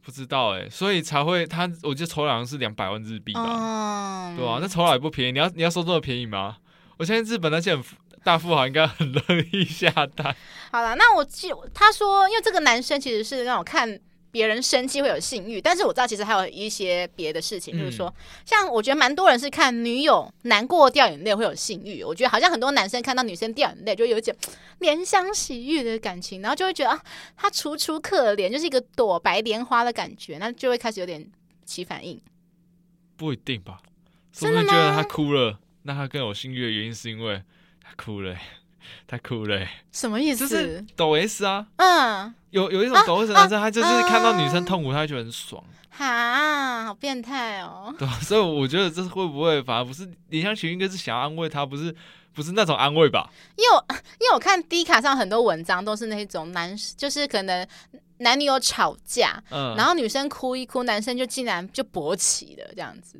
[0.00, 4.34] 不知道哎，所以才会他，我记得酬劳好像是两百万日币吧？
[4.36, 6.58] 对啊，那酬劳也不便宜，你要你要收这么便宜吗？
[6.98, 7.84] 我相信日本那些很。
[8.24, 10.36] 大富豪应该很乐意下单。
[10.72, 13.98] 好了，那我记他说，因为这个男生其实是让我看
[14.30, 18.12] 别人生气会有性欲，但是我知道其实还有一些别的事情，嗯、就是说，
[18.44, 24.34] 像我觉得蛮多人是看女友难过掉眼泪会有性欲，我觉得好像很多男生看到女生掉眼泪就有一种
[24.80, 27.02] 怜香惜玉的感情，然后就会觉得啊，
[27.36, 31.30] 她楚楚可怜，就是一个朵白莲花的感觉，那就会开始有点
[31.64, 32.20] 起反应。
[33.16, 33.80] 不一定吧？
[34.32, 34.72] 真的吗？
[34.72, 37.42] 觉得她哭了，那她更有性欲的原因是因为
[37.82, 37.88] 她。
[37.96, 38.36] 哭了，
[39.06, 40.48] 太哭了，什么意思？
[40.48, 47.94] 就是抖 S 啊，嗯，有有一种抖 S 男生，他就是看到女生痛苦，他就觉得很爽，哈，好变态哦。
[47.98, 51.94] 对，所以我觉得这是会不会反而不是李湘群，应该是想要安慰他，不是
[52.32, 53.30] 不是那种安慰吧？
[53.56, 53.84] 因为我
[54.20, 57.66] 因为我看 D 卡上很多文章都是那种男，就是可能
[58.18, 63.18] 男女友吵架，嗯，然后女生哭一哭，男生就竟然就勃起了这样子，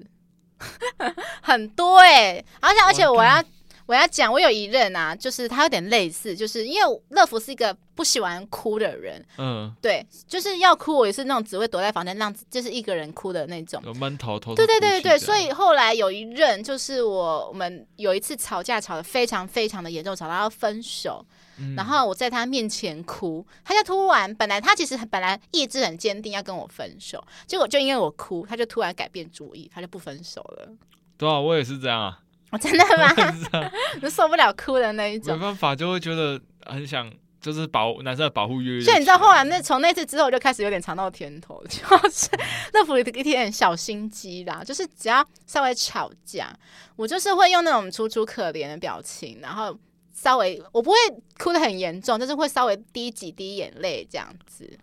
[1.43, 3.43] 很多哎、欸，而且而且我要。
[3.89, 21.25] 我要讲，我有一任啊，就是他有点类似，就是因为乐福是一个不喜欢哭的人，嗯，对，就是要哭，我也是那种只会躲在房间让就是一个人哭的那种，有闷头头，对对对对，所以后来有一任，就是我我们有一次吵架吵得非常非常的严重，吵到要分手，
[21.57, 30.69] 嗯、然后我在他面前哭，他就突然本来他其实本来意志很坚定要跟我分手，结果就因为我哭，他就突然改变主意，他就不分手了。
[31.17, 32.21] 对啊，我也是这样啊。
[32.51, 33.71] 我、哦、真的吗？
[34.01, 38.81] 就 受不了哭的那一种，没办法，就会觉得很想，就是保男生的保护欲。
[38.81, 41.79] 所以你知道，后来那从那次之后，我就开始有点尝到甜头， 就
[42.11, 42.31] 是
[42.73, 46.51] 乐福有一点小心机啦，就是只要稍微吵架，
[46.97, 49.79] 我就是会用那种楚楚可怜的表情，然后
[50.15, 50.97] 稍微我不会
[51.39, 54.79] 哭的很严重，就是会稍微滴几滴眼泪这样子。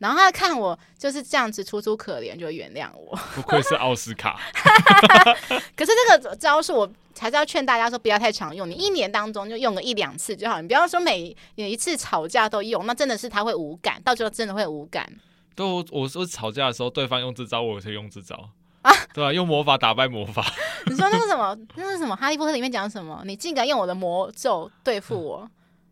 [0.00, 3.16] 然后他看我就是这样子楚楚可怜，就会原谅我。
[3.36, 4.40] 不愧是奥斯卡。
[5.76, 15.06] 可是这个招数我还是要劝大家说不要太常用，你一年当中就用个一两次就好，你不要说每每一次吵架都用，那真的是他会无感，到最后真的会无感。
[15.54, 18.48] 都我说吵架的时候，对方用这招，我也可以用这招
[18.80, 20.42] 啊， 对啊，用魔法打败魔法。
[20.86, 23.20] 你说那个什么，那个什么，哈利波特里面讲什么？
[23.26, 25.50] 你竟敢用我的魔咒对付我？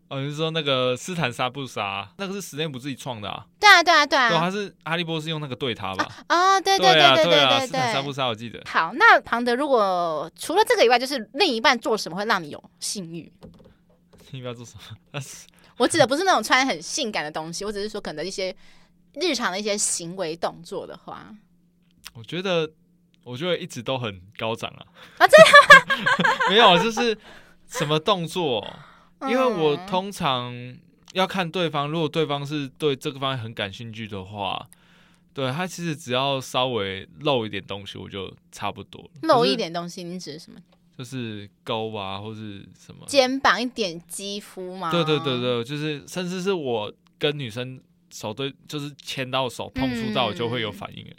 [0.09, 2.11] 嗯哦，你是说那个斯坦杀不杀？
[2.17, 3.45] 那个是史内普自己创的啊？
[3.59, 4.29] 对啊，对啊，对啊。
[4.29, 6.07] 对，他是哈利波特是用那个对他吧？
[6.27, 7.67] 啊、哦，对对对对对对对，对。
[7.67, 8.25] 斯坦杀不杀？
[8.25, 8.59] 我记得。
[8.65, 13.31] 好，那庞德，如果除了这个以外，就是另一半做什么会让你有性欲？
[14.31, 14.73] 另一半做什
[15.11, 15.21] 么？
[15.77, 18.53] 我指的不是那种穿很性感的东西，我只是说可能一些
[19.13, 21.33] 日常的一些行为动作的话。
[22.13, 22.67] 我觉得，
[23.23, 24.81] 我觉得一直都很高涨啊！
[25.19, 26.49] 啊，真的？
[26.49, 27.15] 没有，就是
[27.67, 28.67] 什么动作？
[29.27, 30.53] 因为我通常
[31.11, 34.65] 要看对方，如果对方是对这个方面很感兴趣的话，
[35.33, 39.09] 对他其实只要稍微露一点东西，我就差不多了。
[39.23, 40.57] 露一点东西，你指的什么？
[40.97, 44.89] 就是沟啊，或是什么肩膀一点肌肤吗？
[44.89, 47.77] 对对对对，就是甚至是我跟女生
[48.09, 51.03] 手对，就是牵到手碰触到，我就会有反应。
[51.03, 51.15] 嗯。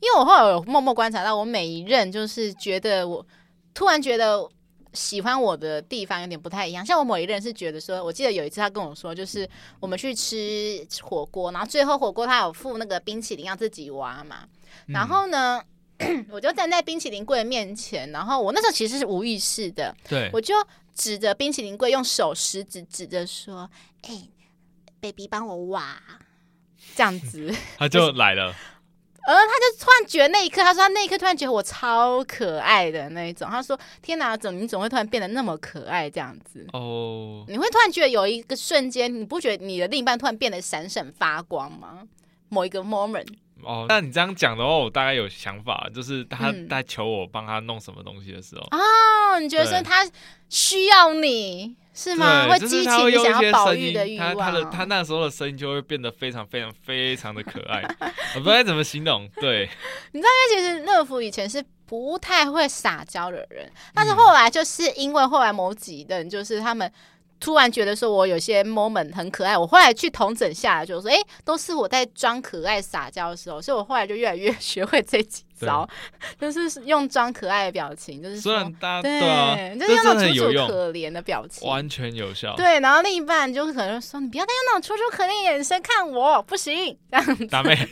[0.00, 3.26] 因为我后来有默默观察到，我每一任就是觉得我
[3.74, 4.48] 突然觉得。
[4.92, 9.48] 喜欢我的地方有点不太一样，像我某一个人是觉得说，我记得有一次他跟我说，就是
[9.80, 14.46] 我们去吃火锅，然后最后火锅他有附那个冰淇淋要自己挖嘛，
[14.86, 15.62] 然后呢，
[15.98, 20.54] 嗯、我就站在冰淇淋柜面前，然后我那时候其实是无意识的，对，我就
[20.94, 23.70] 指着冰淇淋柜用手食指指着说
[24.02, 24.30] ：“哎、欸
[25.00, 25.96] ，baby，帮我挖。”
[26.94, 28.54] 这样子， 他就来了。
[29.24, 33.48] 而他就突然觉得那一刻，他说他那一刻突然觉得我超可爱的那一种。
[33.48, 42.02] 他说：“天哪，怎你怎么会突然变得那么可爱这样子？”哦，你会突然觉得有一个瞬间，你不觉得你的另一半突然变得闪闪发光吗？
[42.48, 43.28] 某一个 moment。
[43.62, 48.66] 哦，那你这样讲的话，我大概有想法，就是他在求我帮他弄什么东西的时候。
[48.70, 50.08] 嗯、哦，你觉得说他
[50.48, 51.76] 需要你？
[51.94, 52.48] 是吗？
[52.48, 54.34] 会激起你想要保育的欲望。
[54.34, 57.82] 他他的他那时候的声音就会变得非常非常非常的可爱，
[58.34, 59.28] 我不知道怎么形容。
[59.36, 59.68] 对，
[60.12, 66.90] 你知道，因为其实乐福以前是不太会撒娇的人，但是后来就是因为后来某几任就是他们
[67.42, 75.88] 突然觉得说我有些 moment 很可爱，我后来去同整下来，就说，哎，都是我在装可爱撒娇的时候，所以我后来就越来越学会这几招，
[76.40, 82.54] 就是用装可爱的表情，就是虽然大家对，就是用那种楚楚可怜的表情，完全有效。
[82.56, 87.46] 对，然后另一半就可能说，你不要再用那种楚楚可怜的眼神看我，不行，这样子。
[87.46, 87.76] 打妹。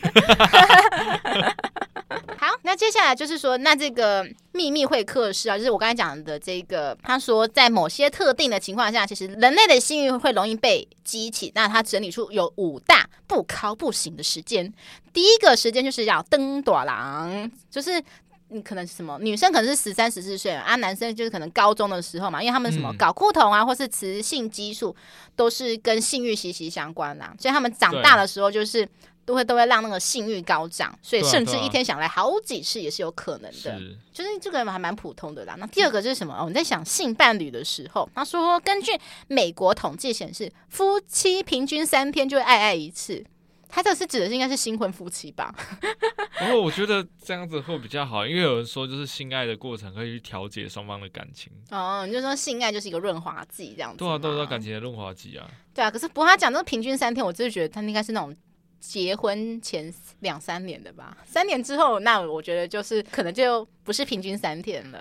[2.38, 11.52] 好，那接下来就是说，那这个秘密会客室啊，就是我刚才讲的这个，他说在某些特定的情况下，其实人类的性欲会容易被激起。
[11.54, 14.74] 那他整理出有五大不靠不行的时间。
[15.12, 18.02] 第一个时间就是要登朵郎，就是
[18.50, 24.94] 你可能是什么女生可能是十三十四岁啊，男生就是可能高中的时候嘛，因为他们什么睾固酮啊，或是雌性激素
[25.34, 28.88] 都是跟性欲息息相关啦，所以他们长大的时候就是。
[29.26, 33.80] 都会都会让那个性欲高涨，所以甚至一天想来好几次也是有可能的。
[34.12, 35.54] 就是这个还蛮普通的啦。
[35.56, 36.34] 那第二个就是什么？
[36.40, 38.90] 我们在想性伴侣的时候，他说根据
[39.28, 43.24] 美国统计显示，夫妻平均三天就会爱爱一次。
[43.70, 45.54] 他这是指的是应该是新婚夫妻吧？
[46.38, 51.52] 不过我觉得这样子会比较好，因为有人说就是性爱的过程可以去调节双方的感情。
[51.70, 53.98] 哦，你就说性爱就是一个润滑剂这样子。
[53.98, 55.48] 对啊，都是感情的润滑剂啊。
[55.74, 58.34] 对啊，可是不过他讲这个平均三天，我就是觉得他应该是那种。
[58.82, 64.98] 结婚前两三年的吧，三年之后，那我觉得就是可能就不是平均三天了，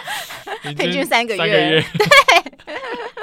[0.74, 1.38] 平均三个月。
[1.38, 2.06] 个月对，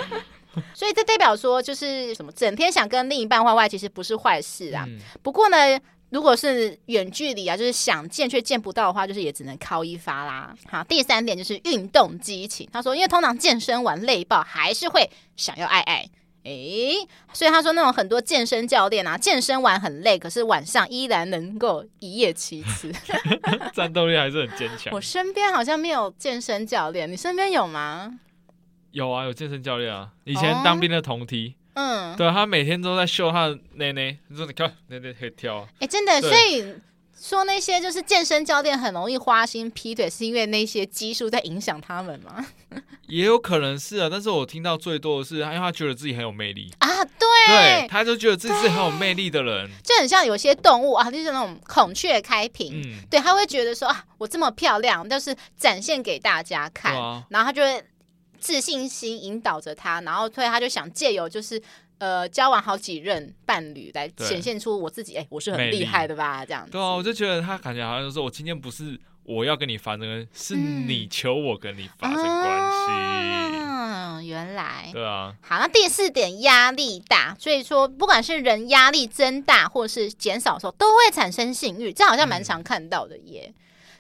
[0.74, 4.86] 所以这代表说，就是什么，整天想跟另一半坏坏，其实不是坏事啊。
[4.88, 5.58] 嗯、不过呢，
[6.10, 10.54] 如果是远距离啊，就是想见却见不到的话，就是也只能靠一发啦。
[10.70, 12.68] 好，第三点就是运动激情。
[12.72, 16.10] 他说，因为通常健身完累爆，还是会想要爱爱。
[16.44, 16.96] 诶，
[17.34, 22.92] 所以他说那种很多健身教练啊，健身完很累，可是晚上依然能够一夜七次，
[23.76, 24.92] 战斗力还是很坚强。
[24.92, 28.12] 我身边好像没有健身教练，你身边有吗？
[28.92, 36.76] 有啊，有健身教练啊，以前当兵的同梯，嗯，对，他每天都在秀他的内内，你说你看内内可以跳，哎，真的，所以。
[37.24, 42.44] 说那些就是健身教练很容易花心劈腿，是因为那些激素在影响他们吗？
[43.06, 57.84] 也有可能是啊，但是我听到最多的是，因为他觉得自己很有魅力啊，对，对，他就觉得自己是很有魅力的人，就很像有些动物啊，就是那种孔雀开屏，嗯、对，他会觉得说啊，我这么漂亮，就是展现给大家看，啊、然后他就会
[58.42, 61.62] 自信心引导着他，然后所以他就想借由就是。
[62.02, 66.44] 呃，交往好几任伴侣来显现出我自己，哎、欸，我是很厉害的吧？
[66.44, 66.72] 这样子。
[66.72, 72.88] 对啊，我就觉得他感觉好像就是说我今天不是我要跟你发生，是你求我跟你发生关系。
[73.56, 74.90] 嗯，原来。
[74.92, 75.32] 对啊。
[75.44, 83.44] 好，那第四点，压力大，所以说不管是人压力增大或是减少的时候，都会产生性欲，这好像蛮常看到的耶。
[83.46, 83.54] 嗯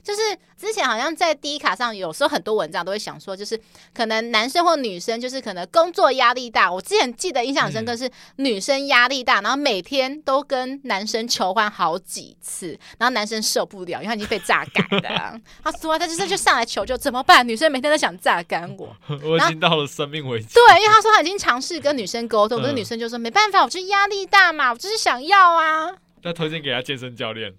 [0.03, 0.21] 就是
[0.57, 3.59] 之前好像在第一卡上，有时候很多文章都会想说，就是
[3.93, 6.71] 可能男生或女生，就是可能工作压力大。
[6.71, 15.39] 我之前记得印象深刻是女生压力大，然后每天都跟男生求欢好几次，然后男生受不了，因为他已经被榨干了。
[15.63, 17.47] 他说他就是就上来求救，怎么办？
[17.47, 20.47] 女生每天都想榨干我， 我已经到了生命危机。
[20.53, 25.89] 对，因为他说他已经尝试跟女生沟通，可是女生就说没办法，我就是压力大嘛，我就是想要啊。
[26.23, 27.53] 那推荐给他健身教练。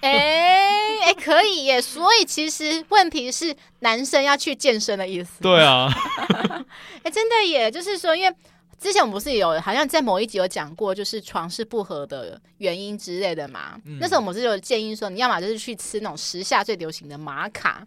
[0.00, 1.80] 哎哎、可以耶！
[1.80, 5.40] 所以其实问题是男生要去健身的意思。
[5.40, 5.88] 对啊，
[6.28, 7.70] 哎、欸，真的耶！
[7.70, 8.36] 就是说，因为
[8.78, 13.80] 之前我们不是有好像在某一集有讲过，就是床是不合的原因之类的嘛。
[13.84, 17.86] 嗯、那时候我们是有建议说，你要么就是去吃那种时下最流行的玛卡，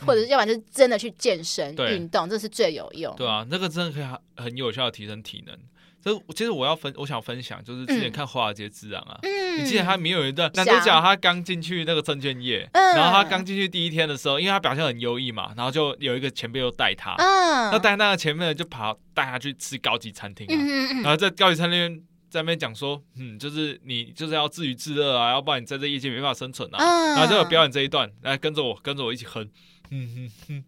[0.00, 3.14] 嗯、或者是要不然就是真的去健身运对动，这是最有用。
[3.16, 5.56] 对啊，那个真的可以很很有效的提升体能。
[6.02, 29.46] 所以其实我要分，我想分享，就是之前看《华尔街之狼》啊，嗯、你记得他没有一段男主角他刚进去那个证券业，嗯、然后他刚进去第一天的时候，因为他表现很优异嘛，然后就有一个前辈又带他，嗯、那带那个前辈就跑带他去吃高级餐厅啊，嗯、然后在高级餐厅在那边讲说，嗯，就是你就是要自娱自乐啊，要不然你在这业界没办法生存啊，嗯、然后就有表演这一段，来跟着我，跟着我一起哼，
[29.90, 30.64] 嗯哼哼。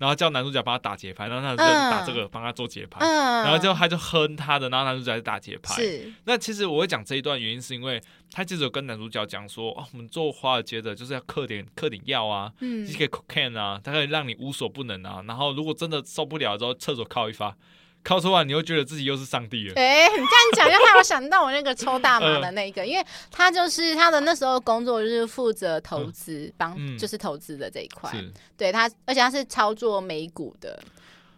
[0.00, 5.74] 然后叫男主角帮他打节拍，然后他就打这个帮他做节拍，嗯、然后就他就哼他的，然后男主角就打节拍。
[5.74, 15.22] 是那其实我会讲这一段原因是因为他接着跟男主角讲说，哦，我们做华尔街的就是要嗑点嗑点药啊，嗯，一些 cocaine 啊，它可以让你无所不能啊。
[15.28, 17.54] 然后如果真的受不了之后，厕所靠一发。
[18.02, 19.74] 靠出完，你又觉得自己又是上帝了。
[19.76, 28.10] 哎、欸，你这样讲，就让我想到我那个抽大麻的那个，呃、因为他就是他的那时候工作就是负责投资，帮、嗯、就是投资的这一块。
[28.56, 30.82] 对他，而且他是操作美股的，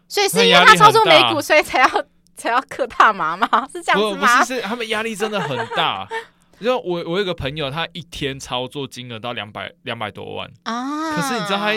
[0.07, 2.05] 所以是因为他操作美股，所以才要
[2.37, 3.47] 才要嗑大麻吗？
[3.71, 4.39] 是这样子吗？
[4.39, 6.07] 不是，是他们压力真的很大。
[6.61, 11.73] 就我我有一个朋友，他一天操作金额到两百两百多万啊，可是你知道他。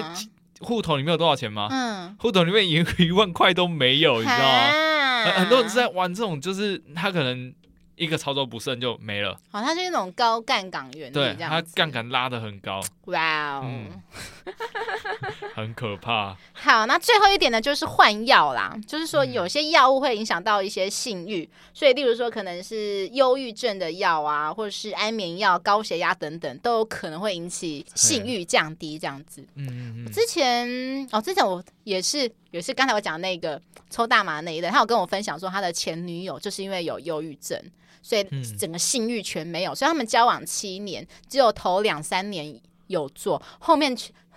[0.60, 1.68] 户头里面有多少钱吗？
[1.70, 5.24] 嗯，户头里面一一万块都没有，你知道吗？
[5.24, 7.54] 很很多人是在玩这种，就是他可能。
[7.96, 9.38] 一个操作不慎就没了。
[9.50, 12.80] 好，它是那种高杠杆原理，对，它杠杆拉的很高。
[13.06, 14.02] 哇哦、嗯，
[15.54, 16.36] 很可怕。
[16.52, 18.76] 好，那最后一点呢，就是换药啦。
[18.86, 29.40] 就是说，有些药物会影响到一些性欲、嗯，所以，例如说，可能是忧郁症的药啊，或者是安眠药、高血压等等，都有可能会引起性欲降低这样子。
[29.54, 30.12] 嗯嗯嗯。
[30.12, 30.68] 之前
[31.12, 37.58] 哦，之前我也是，也是刚才我讲那个抽大麻那一类，他有跟我分享说，他的前女友就是因为有忧郁症。
[38.06, 38.24] 所以
[38.56, 43.92] 整个性欲全没有，所以他们交往七年，只有头两三年有做，后面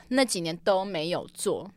[0.08, 1.70] 那几年都没有做，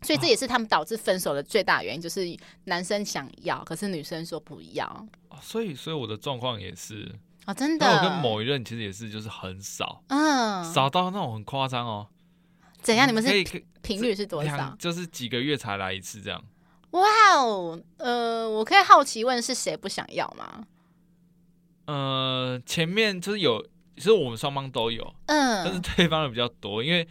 [0.00, 5.06] 所以这也是他们导致分手的最大原因，就是男生想要，可是女生说不要。
[5.42, 7.14] 所以，所以我的状况也是
[7.44, 7.86] 哦，真的。
[7.86, 12.08] 我跟某一任其实也是，就是很少，嗯，少到那种很夸张哦。
[12.80, 13.06] 怎样？
[13.06, 13.30] 你们是
[13.82, 14.74] 频率是多少？
[14.78, 16.42] 就是几个月才来一次这样。
[16.92, 17.02] 哇
[17.36, 20.64] 哦，呃，我可以好奇问是谁不想要吗？
[21.88, 23.62] 呃，前面就是有，
[23.96, 27.08] 其实我们双方都有，嗯，但是对方的比较多，因为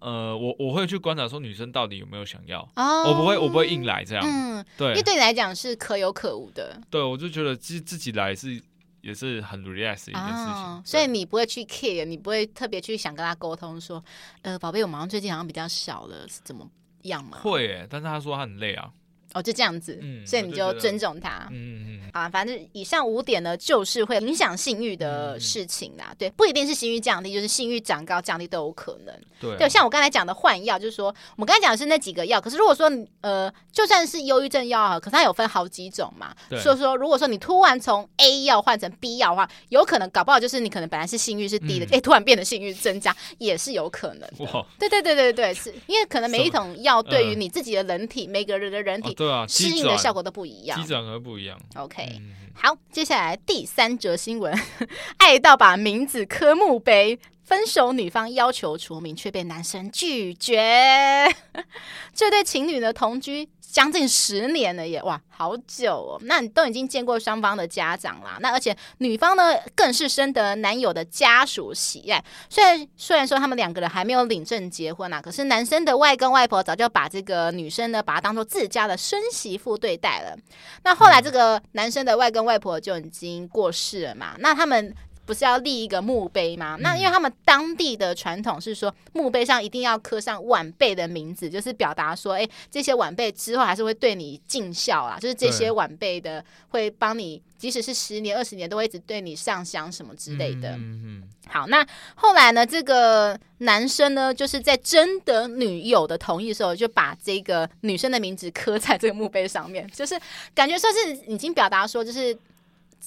[0.00, 8.58] 呃，我我会去观察说女生到底有没有想要，哦，我不会我不会硬来这样，嗯，对，因为对你来讲是可有可无的，对，我就觉得自自己来是
[9.02, 14.02] 也是很 relax 的一件事情，哦，所以你不会去 care，你不会特别去想跟他沟通说，
[14.40, 16.66] 呃，宝贝，我们好像最近好像比较少了，是怎么
[17.02, 17.36] 样嘛？
[17.42, 18.90] 会诶，但是他说他很累啊。
[19.34, 49.17] 哦，就这样子，嗯，所以你就尊重他，嗯嗯，啊，反正以上五点呢，就是会影响性欲的事情啦，嗯，对，不一定是性欲降低，就是性欲长高、降低都有可能，对，对，像我刚才讲的换药，就是说，我们刚才讲的是那几个药，可是如果说，呃，就算是忧郁症药啊，可是它有分好几种嘛，所以说，如果说你突然从 A 药换成 B 药的话，有可能搞不好就是你可能本来是性欲是低的，哎，嗯，突然变得性欲增加，也是有可能的，哇，对对对对对，是因为可能每一种药对于你自己的人体，每个人的人体。
[49.18, 51.58] 对啊，适应的效果都不一样，机转和不一样。
[51.74, 54.56] OK，嗯，好，接下来第三则新闻，
[55.18, 61.26] 爱到把名字刻墓碑，分手女方要求除名，却被男生拒绝。
[62.14, 63.48] 这对情侣呢同居。
[63.70, 66.18] 将近十年了耶，哇，好久哦！
[66.22, 72.24] 那你都已经见过双方的家长啦，那而且女方呢，更是深得男友的家属喜爱。
[72.48, 80.34] 虽然虽然说他们两个人还没有领证结婚啊，可是男生的外公外婆早就把这个女生呢，把她当做自家的孙媳妇对待了。
[80.82, 84.94] 那后来这个男生的外公外婆就已经过世了嘛，那他们。
[85.28, 86.78] 不是要立一个墓碑吗？
[86.80, 100.70] 那因为他们当地的传统是说，墓碑上一定要刻上晚辈的名字，就是表达说，哎，这些晚辈之后还是会对你尽孝啊，就是这些晚辈的会帮你，即使是十年、二十年，都会一直对你上香什么之类的。
[100.70, 101.22] 嗯嗯。
[101.46, 110.18] 好，那后来呢，这个男生呢，就是在征得女友的同意的时候，就把这个女生的名字刻在这个墓碑上面，就是
[110.54, 112.34] 感觉说是已经表达说，就是。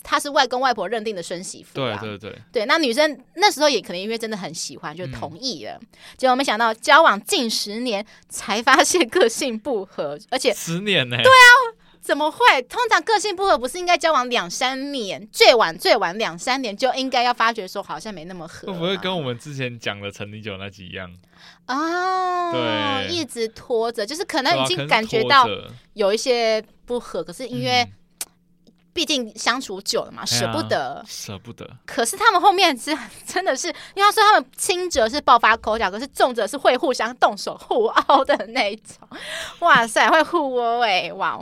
[0.03, 2.65] 他是外公外婆认定的孙媳妇，对对对，对。
[2.65, 5.77] 那女生那时候也可能因为真的很喜欢，就同意了。
[5.79, 5.87] 嗯、
[6.17, 11.17] 结果没想到交往近十年才发现个性不合，而且十年呢？
[11.17, 11.53] 对啊，
[12.01, 12.61] 怎么会？
[12.63, 18.71] 通常个性不合不是应该交往两三年，最晚最晚两三年就应该要发觉说好像没那么合？
[18.71, 21.15] 会不会跟我们之前讲的陈立久那几样？
[21.67, 25.47] 哦，对，一直拖着，就是可能已经感觉到
[25.93, 27.87] 有一些不合，可是因为。
[28.91, 31.65] 嗯毕竟相处久了嘛，舍不得，舍不得。
[31.85, 38.95] 可是他们后面是 真的是，因为他说他们轻者是爆发口角，可是重者是会互相动手互殴的那一种。
[39.59, 41.39] 哇塞，会互殴哎，哇！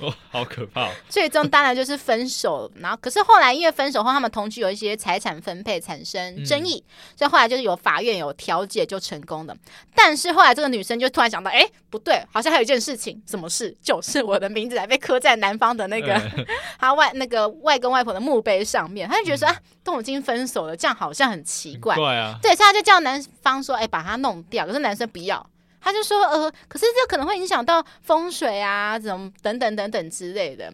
[0.00, 0.90] 哦，好可怕！
[1.08, 9.54] 最终当然就是分手，然后可是后来因为分手后，他们同居有一些财产分配产生争议，嗯，所以后来就是有法院有调解就成功了。
[9.94, 13.76] 但是后来这个女生就突然想到，哎，不对，好像还有一件事情，什么事？
[13.82, 16.20] 就是我的名字还被刻在男方的那个
[16.80, 21.94] 他外那个外公外婆的墓碑上面，他就觉得说，嗯，啊，都已经分手了，这样好像很奇怪。
[21.94, 24.66] 对啊，对，所以他就叫男方说，哎，把它弄掉。
[24.66, 25.46] 可是男生不要。
[25.82, 30.72] 他就说，呃，可是这可能会影响到风水啊，怎么等等等等之类的。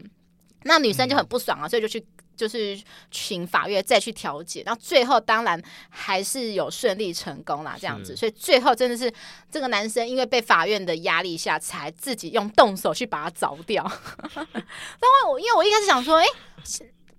[0.65, 2.05] 那女生就很不爽啊，所以就去
[2.37, 2.79] 就是
[3.11, 4.63] 请法院再去调解。
[4.67, 8.15] 然后最后当然还是有顺利成功啦，这样子。
[8.15, 9.11] 所以最后真的是
[9.51, 13.83] 这个男生因为被法院的压力下，才自己用动手去把它凿掉。
[14.35, 16.27] 但我因为我一开始想说，哎，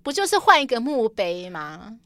[0.02, 1.96] 不就是换一个墓碑吗？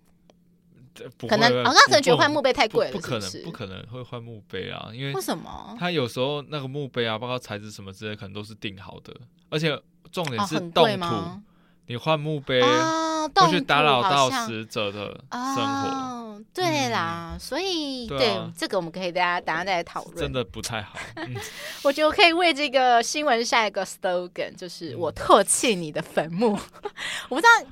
[1.29, 5.77] 可能啊，那可能觉得换墓碑太贵了，不可能，不可能会换墓碑啊，因为为什么？
[5.79, 9.15] 他有时候那个墓碑啊，包括材质什么之类，可能都是定好的，
[9.51, 9.81] 而且
[10.13, 11.41] 重点是动土，
[11.87, 15.89] 你换墓碑会去打扰到死者的生活。
[15.89, 20.17] 哦，对啦，嗯、所以对，对、啊、这个我们可以大家等下再来讨论。
[20.17, 20.99] 真的不太好。
[21.17, 21.35] 嗯、
[21.83, 26.53] 我觉得我可以为这个新闻下一个 slogan，就是我唾弃你的坟墓。
[27.29, 27.71] 我不知道。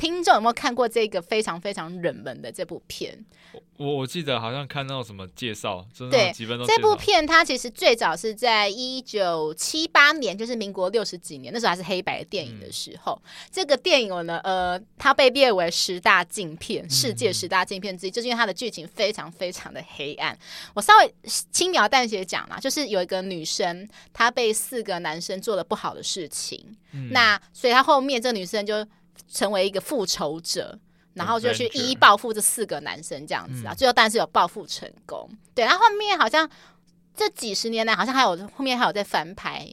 [0.00, 3.22] 听众有没有看过这个非常非常冷门的这部片？
[3.76, 6.66] 我我记得好像看到什么介绍，对，几分钟。
[6.66, 13.20] 这部片它其实最早是在一九七八年，就是民国六十几年，那时候还是黑白电影的时候。
[13.22, 20.38] 嗯、这个电影呢，呃，它被列为十大禁片，世界十大禁片之一，嗯、就是因为它的剧情非常非常的黑暗。
[20.72, 21.14] 我稍微
[21.52, 28.86] 轻描淡写讲啦，就是有一个女生，她被四个男生做了不好的事情，嗯、那所以她后面这个女生就。
[29.28, 30.78] 成为一个复仇者，
[31.14, 35.28] 然后就去一一报复这四个男生，这样子啊，嗯、最后但是有报复成功。
[35.54, 36.48] 对，然后后面好像
[37.14, 39.66] 这几十年来，好像还有后面还有在翻拍。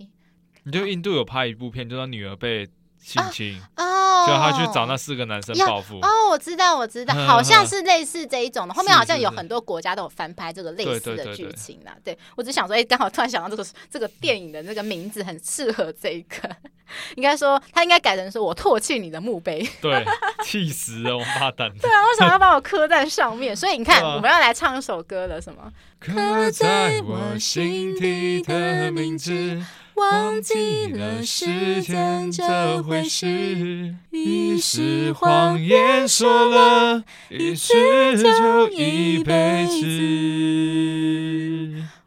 [0.63, 2.67] 你就印度有拍一部片，就他女儿被。
[3.07, 8.73] 性侵哦，就他去找那四个男生报复哦，我知道，我知道，好像是类似这一种的。
[8.73, 11.95] 后面好像有很多国家都有翻拍这个类似的剧情啦。
[12.03, 16.53] 对，我只想说，哎，刚好突然想到这个 这个电影的那个名字很适合这一个，
[17.15, 19.65] 应该说他应该改成说我唾弃你的墓碑。
[19.81, 20.05] 对，
[20.43, 21.71] 气死了，王八蛋。
[21.79, 23.55] 对啊，为什么要把我刻在上面？
[23.55, 25.71] 所以你看，我们要来唱一首歌了，什么？
[26.01, 29.63] 刻在我心底的名字。
[29.97, 37.73] 忘记了时间这回事，一时谎言说了一次
[38.21, 39.81] 就一辈子。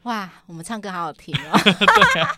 [0.05, 1.59] 哇，我们唱歌好好听哦！
[1.63, 2.35] 对啊，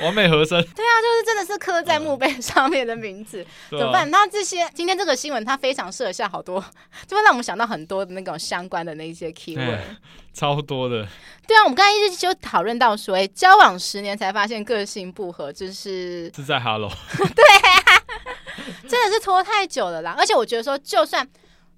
[0.00, 0.60] 完美和声。
[0.74, 4.10] 对啊，就是真的是刻在墓碑上面的名字，怎么办？
[4.10, 6.62] 那这些今天这个新闻它非常适合下好多，
[7.06, 9.78] 就会让我们想到很多的那种相关的那些 keyword。
[10.32, 11.06] 超多的，
[11.46, 18.02] 对啊，我们刚才一直就讨论到说，哎，交往十年才发现个性不合，就是是在 Hello， 对啊，
[18.88, 20.14] 真的是拖太久了啦。
[20.18, 21.28] 而且我觉得说，就算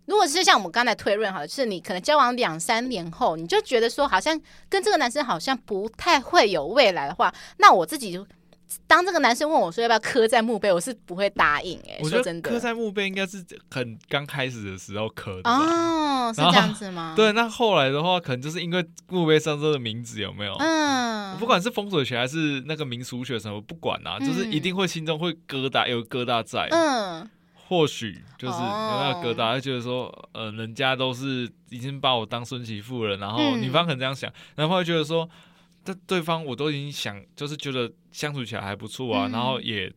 [0.06, 8.26] 如果是像我们刚才推论好了，就是你可能交往两三年后，你就觉得说，好像跟这个男生好像不太会有未来的话，那我自己就。
[8.86, 11.98] 当这个男生问我说要不要刻在墓碑，我是不会答应哎、欸。
[12.02, 17.12] 我觉得刻在墓碑应该是很刚开始的时候刻的哦，是这样子吗？
[17.14, 20.54] 对，那后来的话，可能就是因为墓碑上这个名字有没有？
[20.58, 26.66] 嗯，不管是风水学还是那个民俗学什么，不管啊，嗯、就是一定会心中会疙瘩，有疙瘩在。
[26.70, 27.28] 嗯，
[27.72, 35.26] 或许就是有那个疙瘩，就觉得说，呃，人家都是已经把我当孙媳妇了，然后女方可能这样想，男方会觉得说。
[35.84, 39.92] 这对方我都已经想，就是觉得相处起来还不错啊，嗯、然后也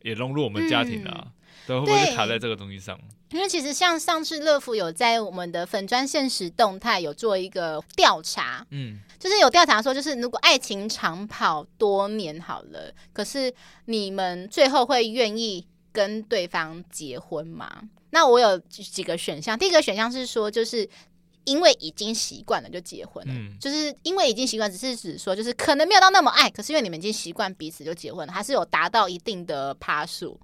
[0.00, 1.26] 也融入我们家庭啊，
[1.66, 2.98] 对、嗯，会不会就卡在这个东西上？
[3.32, 13.52] 因为其实像上次乐福有在我们的粉砖现实动态有做一个调查，嗯，就是有调查说，就是如果爱情长跑多年好了，可是
[13.84, 15.66] 你们最后会愿意
[15.96, 17.82] 跟对方结婚吗？
[18.10, 20.86] 那我有几个选项，第一个选项是说，就是。
[21.48, 30.36] 因为已经习惯了就结婚了，嗯、就是因为已经习惯，只是指说就是可能没有到那么爱，可是因为你们已经习惯彼此就结婚了，还是有达到一定的趴数，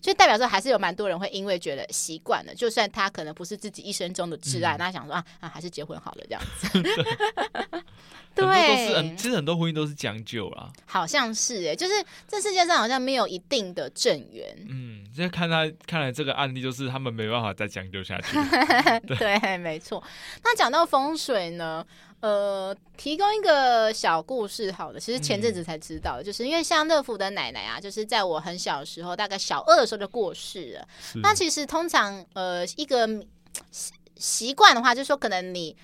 [0.00, 7.84] 就代表说还是有蛮多人会因为觉得习惯了，就算他可能不是自己一生中的挚爱，嗯、那想说啊啊还是结婚好了这样子。
[8.46, 11.92] 对，对，其实很多婚姻都是将就啦，好像是哎，就是
[12.28, 14.46] 这世界上好像没有一定的正缘。
[14.68, 18.36] 嗯，现在看他看来这个案例就是他们没办法再将就下去。
[19.06, 20.02] 对，对，没错。
[20.44, 21.84] 那讲到风水呢，
[22.20, 25.00] 呃，提供一个小故事好了。
[25.00, 30.88] 其实前阵子才知道，嗯、就是因为像乐福的奶奶啊，就是在我很小的时候，大概小二的时候就过世了。
[31.22, 33.06] 那其实通常呃一个
[33.70, 35.76] 习习惯的话，就是说可能你。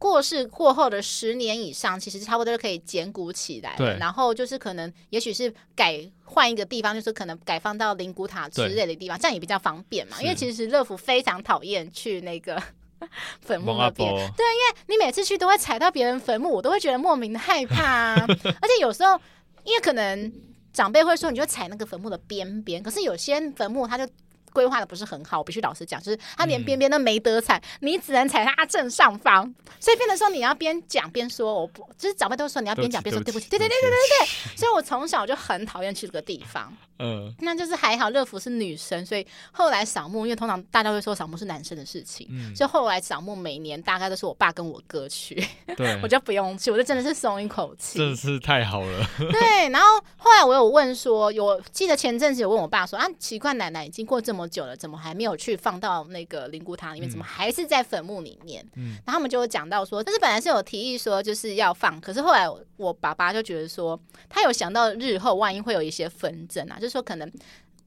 [0.00, 3.74] 过世过后的十年以上，其实差不多就可以捡骨起来。
[3.76, 10.16] 对，然后就是可能，也许是改换一个地方，就是可能改放到灵骨塔之类的地方，这样也比较方便嘛。
[10.22, 12.60] 因为其实乐福非常讨厌去那个
[13.42, 18.26] 坟墓那边，对，因为你每次去都会踩到别人坟墓，我都会觉得莫名的害怕啊。
[18.62, 19.20] 而且有时候，
[19.64, 20.32] 因为可能
[20.72, 24.10] 长辈会说，你就踩那个坟墓的边边，可是有些坟墓它就。
[24.52, 36.72] 规划的不是很好，我必须老实讲，就是他连边边都没得踩，嗯、你只能踩他正上方，所以变得说你要边讲边说，我不，就是长辈都说你要边讲边说对不起，对对对对对对对，所以我从小就很讨厌去这个地方。
[37.02, 45.42] 嗯，那就是还好，乐福是女生，所以后来扫墓，因为通常大家会说扫墓是男生的事情，嗯，所以后来扫墓每年大概都是我爸跟我哥去，
[45.78, 49.08] 对， 我就不用去，我就真的是松一口气，真的是太好了。
[49.16, 57.08] 对，然后后来我有问说，有记得前阵子有问我爸说啊，奇怪，奶奶已经过这么久了，怎么还没有去放到那个灵骨塔里面？
[57.08, 58.64] 嗯、怎么还是在坟墓里面？
[58.76, 67.30] 嗯，然后他们就讲到说，但是本来是有提议说就是要放，可是后来我，我爸爸就觉得说，他有想到日后万一会有一些纷争啊，就是说可能。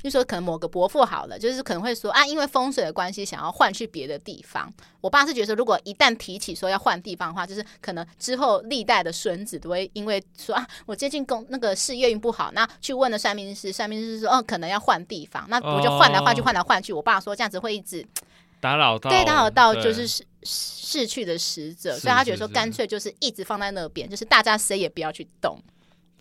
[0.03, 4.71] 就说可能某个伯父好了，就是可能会说啊，因为风水的关系，想要换去别的地方。
[4.99, 16.91] 我爸是觉得说，如果一旦提起说要换地方的话，就是可能之后历代的孙子都会因为说啊，我接近公那个事业运不好，那去问了算命师，算命师说哦，可能要换地方，那我就换来换去，换来换去。
[16.91, 18.05] 我爸说这样子会一直
[18.59, 25.57] 打扰到，对，打扰到就是逝逝去的死者，所以他觉得说干脆就是一直放在那边，就是大家谁也不要去动。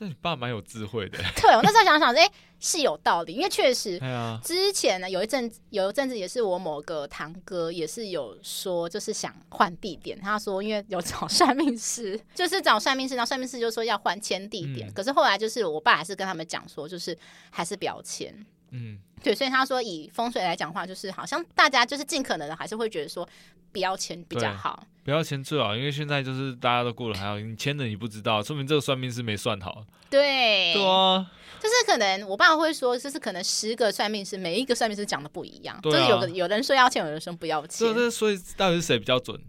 [0.03, 1.17] 那你爸蛮有智慧的。
[1.41, 4.01] 对，我那时候想想说，哎、欸，是有道理，因为确实，
[4.43, 10.21] 之前呢有一阵有一阵子也是我某个堂哥也是有说，就是想换地点。
[10.21, 14.89] 他说，因为有找算命师，就是找算命师，然后算命师就说要换迁地点。
[14.89, 17.17] 嗯、可是后来就是我爸还是跟他们讲说，就是
[17.51, 18.45] 还是不要迁。
[18.73, 23.27] 嗯，对，所以他说以风水来讲话，就是好像大家就是尽可能的还是会觉得说。
[23.73, 29.83] 不要签比较好，不要签最好，因为现在就是大家都过得还好，你签的你不知道，说明这个算命师没算好。
[30.11, 31.27] 对，对啊，
[31.59, 37.95] 就是可能我爸会说，就是可能十个算命师，每一个算命师讲的不一样，啊、就是有的有人说要签，有人说不要签。
[37.95, 39.41] 对，所以到底是谁比较准？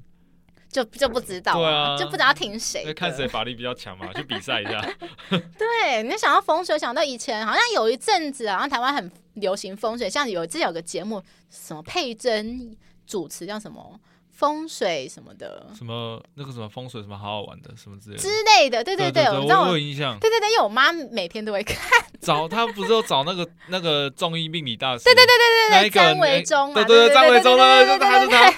[0.73, 4.81] 就就不知道，对啊，就不知道听谁，看谁法力比较强嘛， 去比赛一下。
[5.29, 11.21] 对，你想到风水，想到以前好像有一阵子，好像台湾很流行风水，像有之前有个节目，
[11.51, 13.99] 什么佩珍主持叫什么？
[14.35, 21.77] 风水什么的，什么那个什么风水什么好好玩的什么之类的之类的，对对对，我我有印象，对对对，因为我妈每天都会看。
[22.19, 25.03] 找他不是都找那个那个中医命理大师？
[25.03, 28.51] 对对对对对对，张维忠，对对对张维忠的，就是他是他。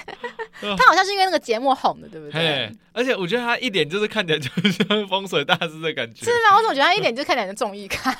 [0.76, 2.72] 他好像是因为那个节目红的，对不对？
[2.92, 6.24] 而且我觉得他一脸就是看起来就像风水大师的感觉。
[6.24, 6.56] 是吗？
[6.56, 8.10] 我总觉得他一脸就看起来像综艺咖？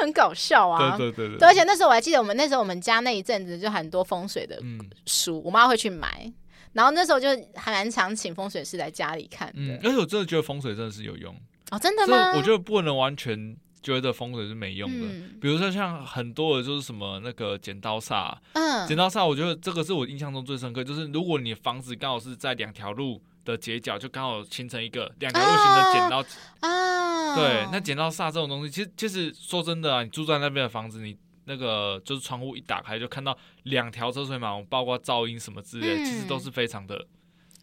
[0.00, 0.96] 很搞笑啊！
[0.96, 4.60] 对对对而且那时候我还记得，我们那时候我们家那一阵子就很多风水的
[5.06, 6.32] 书，我妈会去买，
[6.72, 9.54] 然后那时候就还蛮常请风水师来家里看的。
[9.56, 11.34] 嗯，而且我真的觉得风水真的是有用
[11.70, 12.32] 哦，真的吗？
[12.36, 15.06] 我觉得不能完全觉得风水是没用的。
[15.06, 26.24] 嗯、比如说像很多的就是什么那个剪刀煞，嗯，剪刀煞，我觉得这个是我印象中最深刻，就是如果你房子刚好是在两条路的街角，就刚好形成一个两条路形的剪刀
[26.60, 31.16] 啊，对，那剪刀煞这种东西，其实其实说真的啊，你住在那边的房子，你
[31.46, 36.96] 那个就是窗户一打开就看到两条车水马龙，包括噪音什么之类其实都是非常的，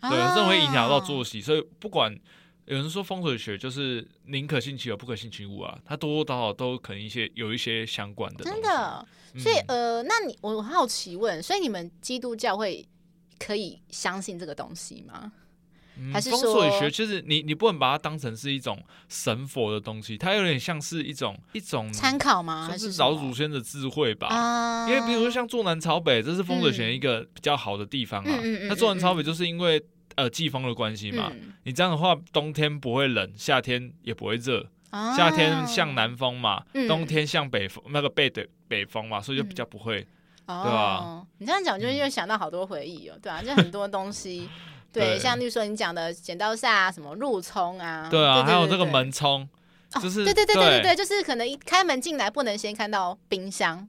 [0.01, 1.39] 对，这会影响到作息。
[1.39, 2.13] 所以不管
[2.67, 8.43] 有人说风水学就是宁可信其有，不可信其无啊，它多多少少都可能一些有一些相关的。
[8.43, 9.07] 真的，
[9.37, 12.85] 所以、嗯、呃，那你我好奇问，所以你们基督教会
[13.39, 15.31] 可以相信这个东西吗？
[16.13, 22.67] 还是说风水学，其实你你不能把它当成是一种神佛的东西，它有点像是一种一种参考吗？
[22.69, 24.87] 还是老祖先的智慧吧？
[24.89, 28.39] 因为比如说像坐南朝北，这是风水学一个比较好的地方啊。
[28.67, 29.81] 那坐南朝北就是因为
[30.17, 31.31] 呃季风的关系嘛。
[31.63, 34.67] 你这样的话，冬天不会冷，夏天也不会热。
[35.15, 40.01] 夏天向南风嘛，冬天向北风，那个背的北风嘛，所以就比较不会，
[40.45, 41.23] 对吧？
[41.37, 44.49] 你这样讲，就又想到好多回忆哦，对啊，就很多东西。
[44.91, 49.47] 对，像例如说你讲的剪刀煞啊，什么入冲啊，对啊，还有这个门冲，
[50.01, 53.87] 就是对对对对对对，就是可能一开门进来不能先看到冰箱，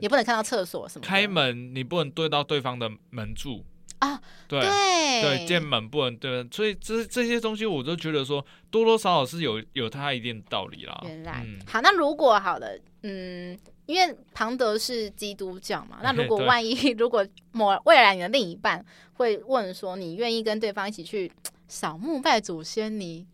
[0.00, 1.06] 也不能看到厕所什么。
[1.06, 3.64] 开门你不能对到对方的门柱
[3.98, 11.00] 啊，对对，进门不能对，所以这这些东西我都觉得说多多少少是有有它一定的道理啦。
[11.04, 13.58] 原来好，那如果好了，嗯。
[13.88, 18.84] 因为庞德是基督教嘛， 那如果万一 如果某未来你的另一半
[19.14, 21.32] 会问说，你愿意跟对方一起去
[21.68, 23.26] 扫墓拜祖先，你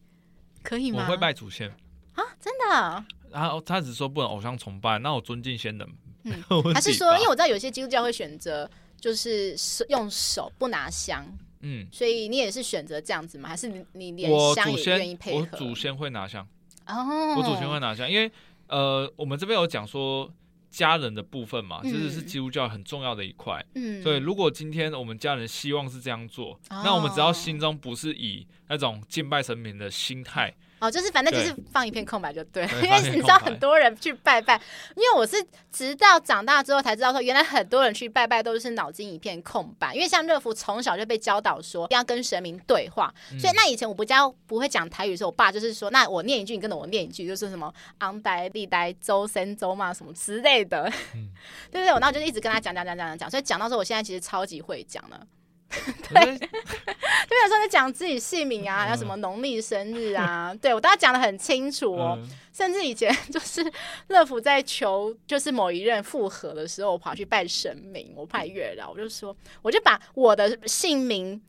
[0.63, 1.03] 可以吗？
[1.03, 1.69] 我会拜祖先
[2.15, 3.05] 啊，真的。
[3.33, 5.89] 然后他只说不能偶像崇拜，那我尊敬先人。
[6.23, 6.33] 嗯，
[6.73, 8.71] 还是说，因为我知道有些基督教会选择
[9.05, 9.55] 就是
[9.91, 11.27] 用手不拿香，
[11.61, 13.51] 嗯，所以你也是选择这样子吗？
[13.51, 15.49] 还是你你连香也愿意配合？
[15.53, 16.47] 我祖先会拿香
[16.87, 18.33] 哦，我祖先会拿香，因为
[18.69, 20.33] 呃，我们这边有讲说。
[20.71, 23.65] 家人的部分嘛，其实是基督教很重要的一块。
[23.77, 30.53] 嗯，所以如果今天我们家人希望是这样做，哦、那我们只要心中不是以那种敬拜神明的心态。
[30.81, 34.61] 哦，就是反正就是放一片空白就对，对因为你知道很多人去拜拜，
[34.97, 35.37] 因为我是
[35.73, 39.95] 直到长大之后才知道说，原来很多人去拜拜都是脑筋一片空白。
[39.95, 51.31] 因为像乐福从小就被教导说要跟神明对话，嗯、所以那以前我不教不会讲台语的时候，我爸就是说，那我念一句，你跟着我念一句，就是什么 昂呆立呆周生周嘛什么之类的，嗯、
[51.71, 51.89] 对不对？
[51.91, 55.27] 我然后就一直跟他讲讲讲讲讲，所以讲到说我现在其实超级会讲了。
[55.75, 62.19] 对，就有时候你讲自己姓名啊，还有什么农历生日啊，对我大家讲的很清楚哦。
[62.55, 63.61] 甚至以前就是
[64.09, 71.43] 乐福在求，就是某一任复合的时候，我跑去拜神明，我拜月老，我就说，我就把我的姓名、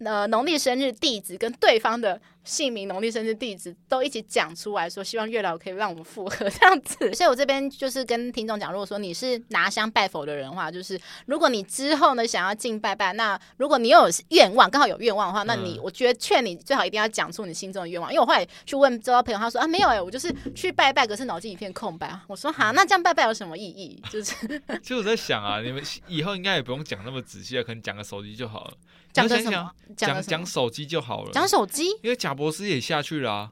[0.00, 6.96] 呃农历生日、地址跟对方的姓名、农历生日、地址都一起讲出来说，希望月老可以让我们复合这样子。
[7.14, 18.10] 所以我这边就是跟听众讲，如果说你是拿香拜佛的人的话，就是如果你之后呢想要进拜拜，那如果你又有愿望，刚好有愿望的话，那你、嗯、我觉得劝你最好一定要讲出你心中的愿望。
[18.10, 22.18] 因为我后来去问周遭朋友，他说啊没有哎、欸，我就是去拜拜，可是脑筋一片空白。
[22.26, 24.02] 我说好，那这样拜拜有什么意义？
[24.10, 24.34] 就是，
[24.82, 28.74] 其实我在想啊，你们以后应该也不用讲那么仔细啊，可能讲个手机就好了。
[29.12, 29.70] 讲个什么？
[29.96, 31.32] 讲讲手机就好了。
[31.32, 33.50] 讲手机，因为贾博士也下去了啊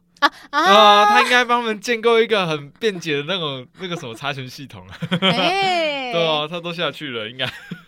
[0.50, 1.06] 啊，啊！
[1.06, 4.94] 他应该帮我们建构一个很便捷的那种那个什么查询系统了。
[5.32, 7.44] 欸、 对啊，他都下去了，应该。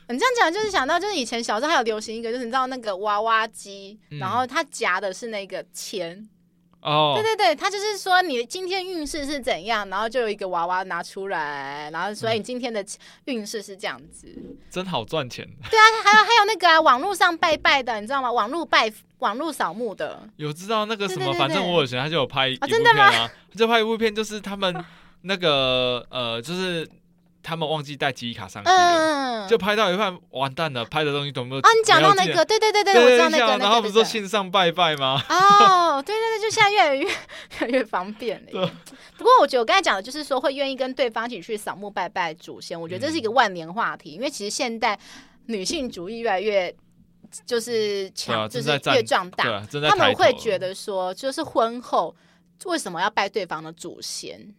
[0.08, 6.28] 你这样讲就是想到，就是以前小时候还有流行一个，就是你知道那个娃娃机，嗯、然后它夹的是那个钱。
[6.82, 12.84] 哦，对对对，他就是说你今天运势是怎样，然后就有一个娃娃拿出来，然后所以你今天的
[13.26, 14.26] 运势是这样子，
[14.70, 15.46] 真好赚钱。
[15.70, 18.32] 对啊，还有还有那个啊，网络上拜拜的，你知道吗？
[18.32, 18.90] 网络拜
[19.20, 21.24] 网络扫墓的，有知道那个什么？
[21.24, 23.30] 对对对对，反正我以前他就有拍一部片啊，真的吗？
[23.56, 24.84] 就拍一部片，就是他们
[25.22, 26.86] 那个呃，就是。
[27.42, 31.60] 他们忘记带记忆卡上去了，就拍到一半完蛋了，拍的东西都没有。
[31.62, 33.56] 啊，你讲到那个，对对对对，我知道那个。
[33.56, 35.18] 然后不是说线上拜拜吗？
[35.30, 37.12] 哦，对对对，就现在越来越越
[37.60, 38.70] 来越方便了。
[39.16, 44.98] 不过我觉得我刚才讲的就是说，会愿意跟对方一起去扫墓拜拜祖先，我觉得这是一个万年话题，因为其实现代
[45.46, 46.72] 女性主义越来越
[47.46, 49.64] 就是强，就是越壮大。
[49.88, 52.14] 他们会觉得说，就是婚后
[52.64, 54.54] 为什么要拜对方的祖先？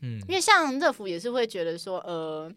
[0.00, 2.52] 嗯，因为像乐福也是会觉得说，呃，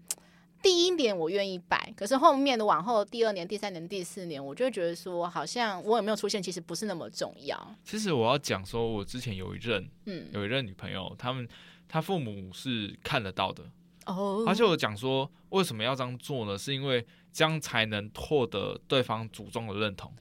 [0.63, 7.75] 第一年我愿意拜，可是后面的往后第二年、第三年、第四年，我就会觉得说，好像我有没有出现，其实不是那么重要。
[7.83, 11.47] 其实我要讲说，我之前有一任，嗯，有一任女朋友，他们
[11.87, 13.63] 他父母是看得到的
[14.07, 16.57] 哦，而且我讲说，为什么要这样做呢？
[16.57, 17.05] 是因为
[17.36, 20.11] 这样才能获得对方祖宗的认同。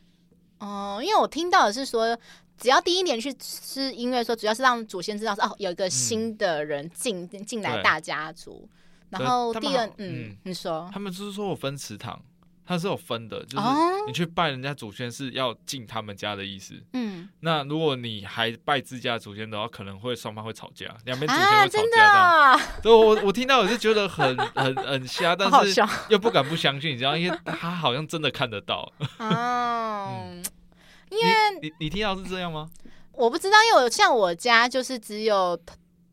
[0.58, 2.18] 哦，因为我听到的是说。
[2.56, 8.66] 只要第一年去是因为说，主要是让祖先知道说哦，有一个新的人进进、嗯、来大家族。
[9.10, 12.22] 然后第二，嗯，嗯，你说他们就是说我分祠堂，
[12.66, 13.64] 他是有分的，就是
[14.06, 16.74] 你去拜人家祖先是要进他们家的意思。
[16.94, 21.68] 嗯，那如果你还拜自家祖先的话，可能会双方会吵架，两边祖先会吵架。
[21.68, 22.60] 真的啊？
[22.82, 28.90] 对，我我听到我是觉得很 很很瞎，但是又不敢不相信，你知道，因为他好像真的看得到。
[29.18, 30.24] 哦。
[30.28, 30.44] 嗯
[31.10, 31.26] 因为
[31.60, 32.68] 你你，你听到是这样吗？
[33.12, 35.56] 我不知道，因为我像我家就是只有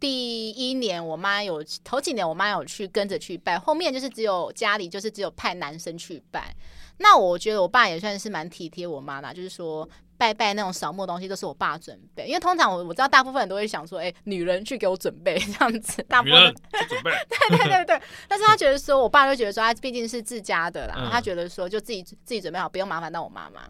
[0.02, 6.54] 第一年我妈有头几年我妈有去跟着去拜，后面就是只有家里就是只有派男生去拜。
[6.98, 9.88] 那我觉得我爸也算是蛮体贴我妈的，就是说。
[10.18, 16.40] 拜拜那种扫墓东西都是我爸准备，因为通常我我知道大部分人都会想说，哎、欸，女人去给我准备 这样子，大部分
[16.88, 17.10] 准备，
[17.50, 18.02] 对对对对。
[18.28, 23.62] 但是他觉得说，我爸就觉得说，他毕竟是自家的啦，嗯、他觉得说就自己自己准备好，不用麻烦到我妈妈。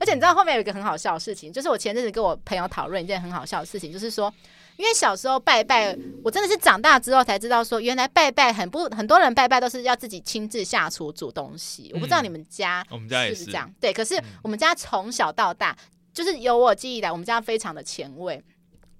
[0.00, 4.34] 而且你知道后面有一个很好笑的事情，就是我前阵子跟我朋友讨论一件很好笑的事情，就是说，
[4.80, 11.90] 因为小时候拜拜，我真的是长大之后才知道说，原来拜拜很不很多人拜拜都是要自己亲自下厨煮东西。
[11.92, 13.70] 我不知道你们家是不是这样？
[13.78, 15.76] 对，可是我们家从小到大。
[16.12, 18.42] 就是有我记忆以来，我们家非常的前卫。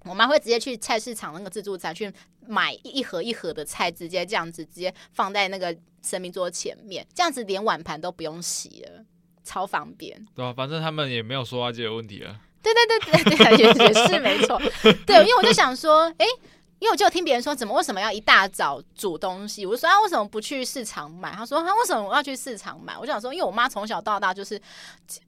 [0.04, 2.10] 我妈会直接去菜市场那个自助餐去
[2.46, 9.04] 买一盒一盒的菜，直接这样子直接放在那个神明桌前面，这样子连碗盘都不用洗了，
[9.42, 10.24] 超方便。
[10.36, 12.40] 对啊，反正他们也没有说话这个问题啊。
[12.62, 14.60] 对对对对对，也也是没错。
[15.06, 16.26] 对，因为我就想说，哎、欸。
[16.80, 19.66] 因为我就听别人说，怎么为什么要一大早煮东西？
[19.66, 21.30] 我就说啊，为什么不去市场买？
[21.32, 22.96] 他说他、啊、为什么我要去市场买？
[22.96, 24.58] 我就想说，因为我妈从小到大就是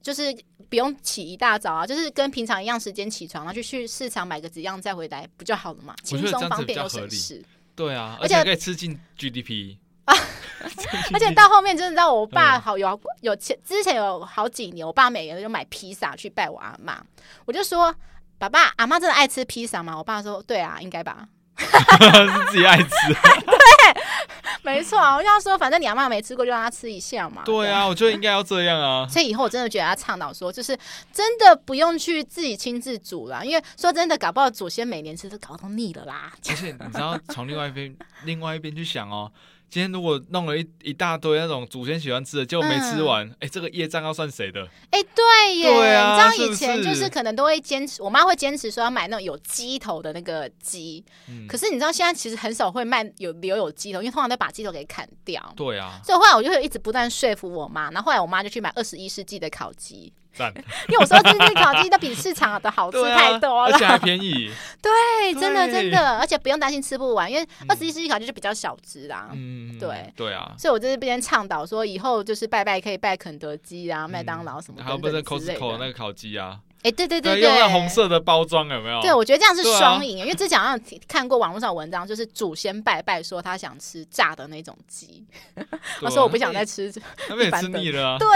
[0.01, 0.35] 就是
[0.67, 5.93] 不用起一大早啊，就是跟平常一样时间起床，然后就去市场买个几样再回来，不就好了嘛？
[6.03, 7.45] 轻松方便又省事。
[7.75, 10.15] 对啊，而且可以吃进 GDP 啊！
[11.13, 17.01] 而且到后面真的到我爸好有有前之前有好几年，我爸每年都买披萨去拜我阿妈。
[17.45, 17.93] 我就说，
[18.37, 19.97] 爸爸阿妈真的爱吃披萨吗？
[19.97, 21.27] 我爸说，对啊，应该吧。
[21.55, 24.01] 是自己爱吃，对，
[24.63, 24.97] 没错。
[24.97, 27.43] 我就要说，反正你阿妈没吃过，就让她吃一下嘛。
[27.45, 29.07] 对啊，我觉得应该要这样啊。
[29.07, 30.75] 所以以后我真的觉得他倡导说，就是
[31.11, 36.33] 真的不用去自己亲自煮了，因为说真的，搞不好祖先每年吃都搞到腻了啦。
[36.49, 39.31] 而且你知道，从另外一边，另外一边去想哦。
[39.73, 44.63] 今天如果弄了一一大堆那种祖先喜欢吃的，结果没吃完，哎、嗯欸，这个业障要算谁的？
[44.91, 55.41] 哎、欸，对耶，对啊，你知道以前就是可能都会坚持，我妈会坚持说要买那种有鸡头的那个鸡，嗯、可是你知道现在其实很少会卖有留有鸡头，因为通常都把鸡头给砍掉。
[55.55, 60.13] 对啊，所以后来我就会一直不断说服我妈，然后后来我妈就去买二十一世纪的烤鸡。
[60.89, 64.51] 因为我说自己烤鸡都比市场的好吃太多了，而且还便宜。
[64.81, 69.29] 对，真的真的，而且不用担心吃不完，因为二十一世纪烤鸡就比较小只啦。
[69.33, 70.53] 嗯，对对啊。
[70.57, 74.83] 所以我在这边倡导说，以后就是拜拜可以拜肯德基啊、麦当劳什么的。
[74.83, 76.59] 还有不是 Costco 那个烤鸡啊？
[76.83, 79.01] 哎，对对对对，用那红色的包装有没有？
[79.01, 85.25] 对，我觉得这样是双赢，因为之前好像看过网络上文章，就是祖先拜拜说他想吃炸的那种鸡，
[86.01, 86.91] 他说我不想再吃，
[87.27, 88.17] 他被吃腻了。
[88.19, 88.27] 对，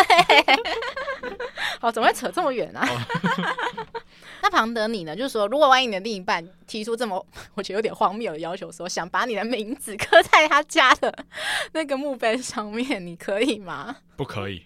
[1.80, 2.88] 好，怎么会扯这么远啊？
[4.42, 5.16] 那庞德你呢？
[5.16, 11.14] 就是说，如果万一你的另一半提出这么我觉得有点荒谬的要求，说想把你的名字刻在他家的
[11.74, 13.96] 那个墓碑上面，你可以吗？
[14.16, 14.64] 不可以，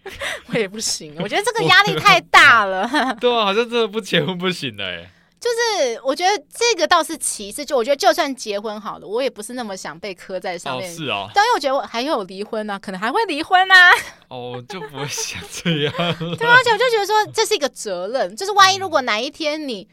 [0.47, 1.15] 我也不行。
[1.19, 2.89] 我觉得这个压力太大了。
[3.19, 5.09] 对啊，好像真的不结婚不行的哎。
[5.41, 10.87] 就是我觉得这个倒是其次，就我觉得就算结婚好了，我也不是那么想被磕在上面。
[10.87, 11.29] 哦，是哦。
[11.33, 13.91] 但因为我觉得我还有离婚呢，啊，可能还会离婚啊。
[14.27, 15.93] 哦，就不会想这样。
[16.37, 19.87] 对啊，而且我就觉得说这是一个责任，就是万一如果哪一天你，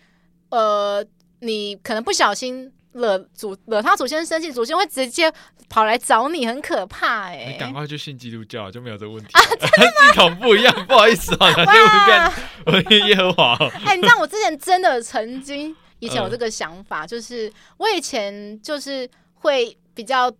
[0.50, 1.02] 呃，
[1.40, 2.70] 你可能不小心。
[2.92, 5.32] 惹祖惹他祖先生气，祖先会直接
[5.68, 7.52] 跑来找你，很可怕哎、欸！
[7.52, 9.40] 你赶快去信基督教，就没有这个问题啊！
[9.58, 10.12] 真的吗？
[10.12, 12.32] 系统不一样，不好意思啊，那就不干
[12.66, 13.56] 我念耶和华。
[13.84, 20.32] 哎、欸，你知道我之前真的曾经以前有这个想法，呃、就是我以前就是会比较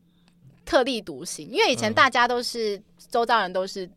[0.65, 3.89] 特立独行，因为以前大家都是、呃、周遭人都是。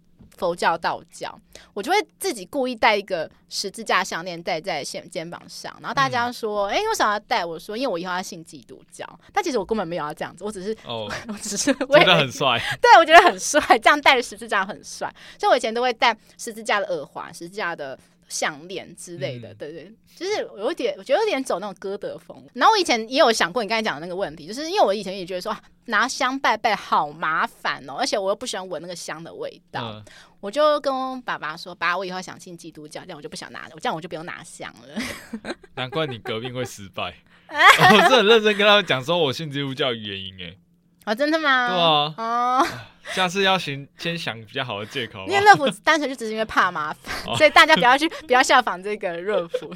[0.41, 1.39] 佛教、道教，
[1.71, 12.59] 我就会自己故意带一个十字架项链戴在肩肩膀上，然后大家说：“哎、嗯，为什么要戴？”我说：“因为我以后要信基督教。”但其实我根本没有要这样子，我只是哦， 我只是觉得很帅。
[12.81, 15.13] 对，我觉得很帅，这样戴着十字架很帅。
[15.37, 17.95] 所以我以前都会戴十字架的耳环、十字架的
[18.31, 19.49] 项链之类的。
[19.49, 22.41] 嗯、对对，就是有点，我觉得有点走那种歌德风。
[22.53, 25.55] 然后我以前也有想过你刚才讲的那个问题，就是因为我以前也觉得说
[25.85, 29.91] 拿香拜拜好麻烦哦，而且我又不喜欢闻那个香的味道。
[29.93, 30.03] 嗯
[30.41, 37.13] 我就跟我爸爸说：“爸，我以后想信基督教，这样我就不想拿了，我这样我就不用拿香了。”难怪你革命会失败。
[37.47, 40.57] 我是很认真跟他们讲说，我信基督教的原因哎。
[41.05, 41.69] 哦，真的吗？
[41.69, 42.13] 对啊。
[42.17, 42.67] 哦。
[43.13, 45.25] 下次要行，先想比较好的借口。
[45.27, 49.73] 因为乐福 单纯就只是因为怕麻烦， 所以大家不要去，不要效仿这个乐福。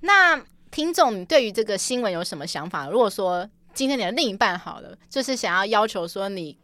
[0.00, 0.38] 那
[0.70, 2.88] 听众，你对于这个新闻有什么想法？
[2.88, 6.58] 如果说今天你的另一半好了，就是想要要求说你。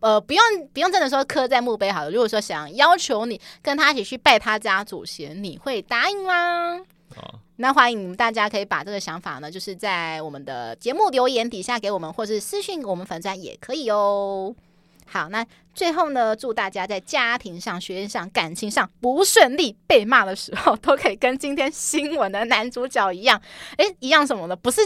[0.00, 2.10] 呃，不用不用，真的说刻在墓碑好了。
[2.10, 6.80] 如果说想要求你跟他一起去拜他家祖先，你会答应吗？
[7.16, 14.54] 哦，那欢迎你们大家可以把这个想法呢，就是在我们的节目留言底下给我们，或是私信我们粉专也可以哦。
[15.06, 23.40] 好，那最后呢，祝大家在家庭上、学业上、感情上不顺利、被骂的时候，都可以跟今天新闻的男主角一样，
[23.76, 24.56] 诶，一样什么呢？
[24.56, 24.80] 不是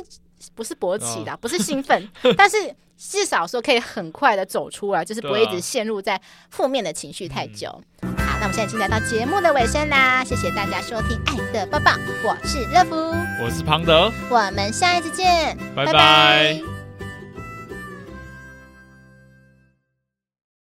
[0.54, 2.74] 不是勃起的，不是兴奋，哦、但是。
[2.98, 6.20] 至少说可以很快的走出来，就是不会一直陷入在
[6.50, 7.68] 负面的情绪太久。
[8.00, 11.92] 啊、好，那我们现在已经来到节目的尾声啦，谢谢大家收听《爱的抱抱》，
[12.24, 12.96] 我是乐福，
[13.42, 15.92] 我是庞德，我们下一次见，拜拜。
[15.92, 16.77] 拜拜。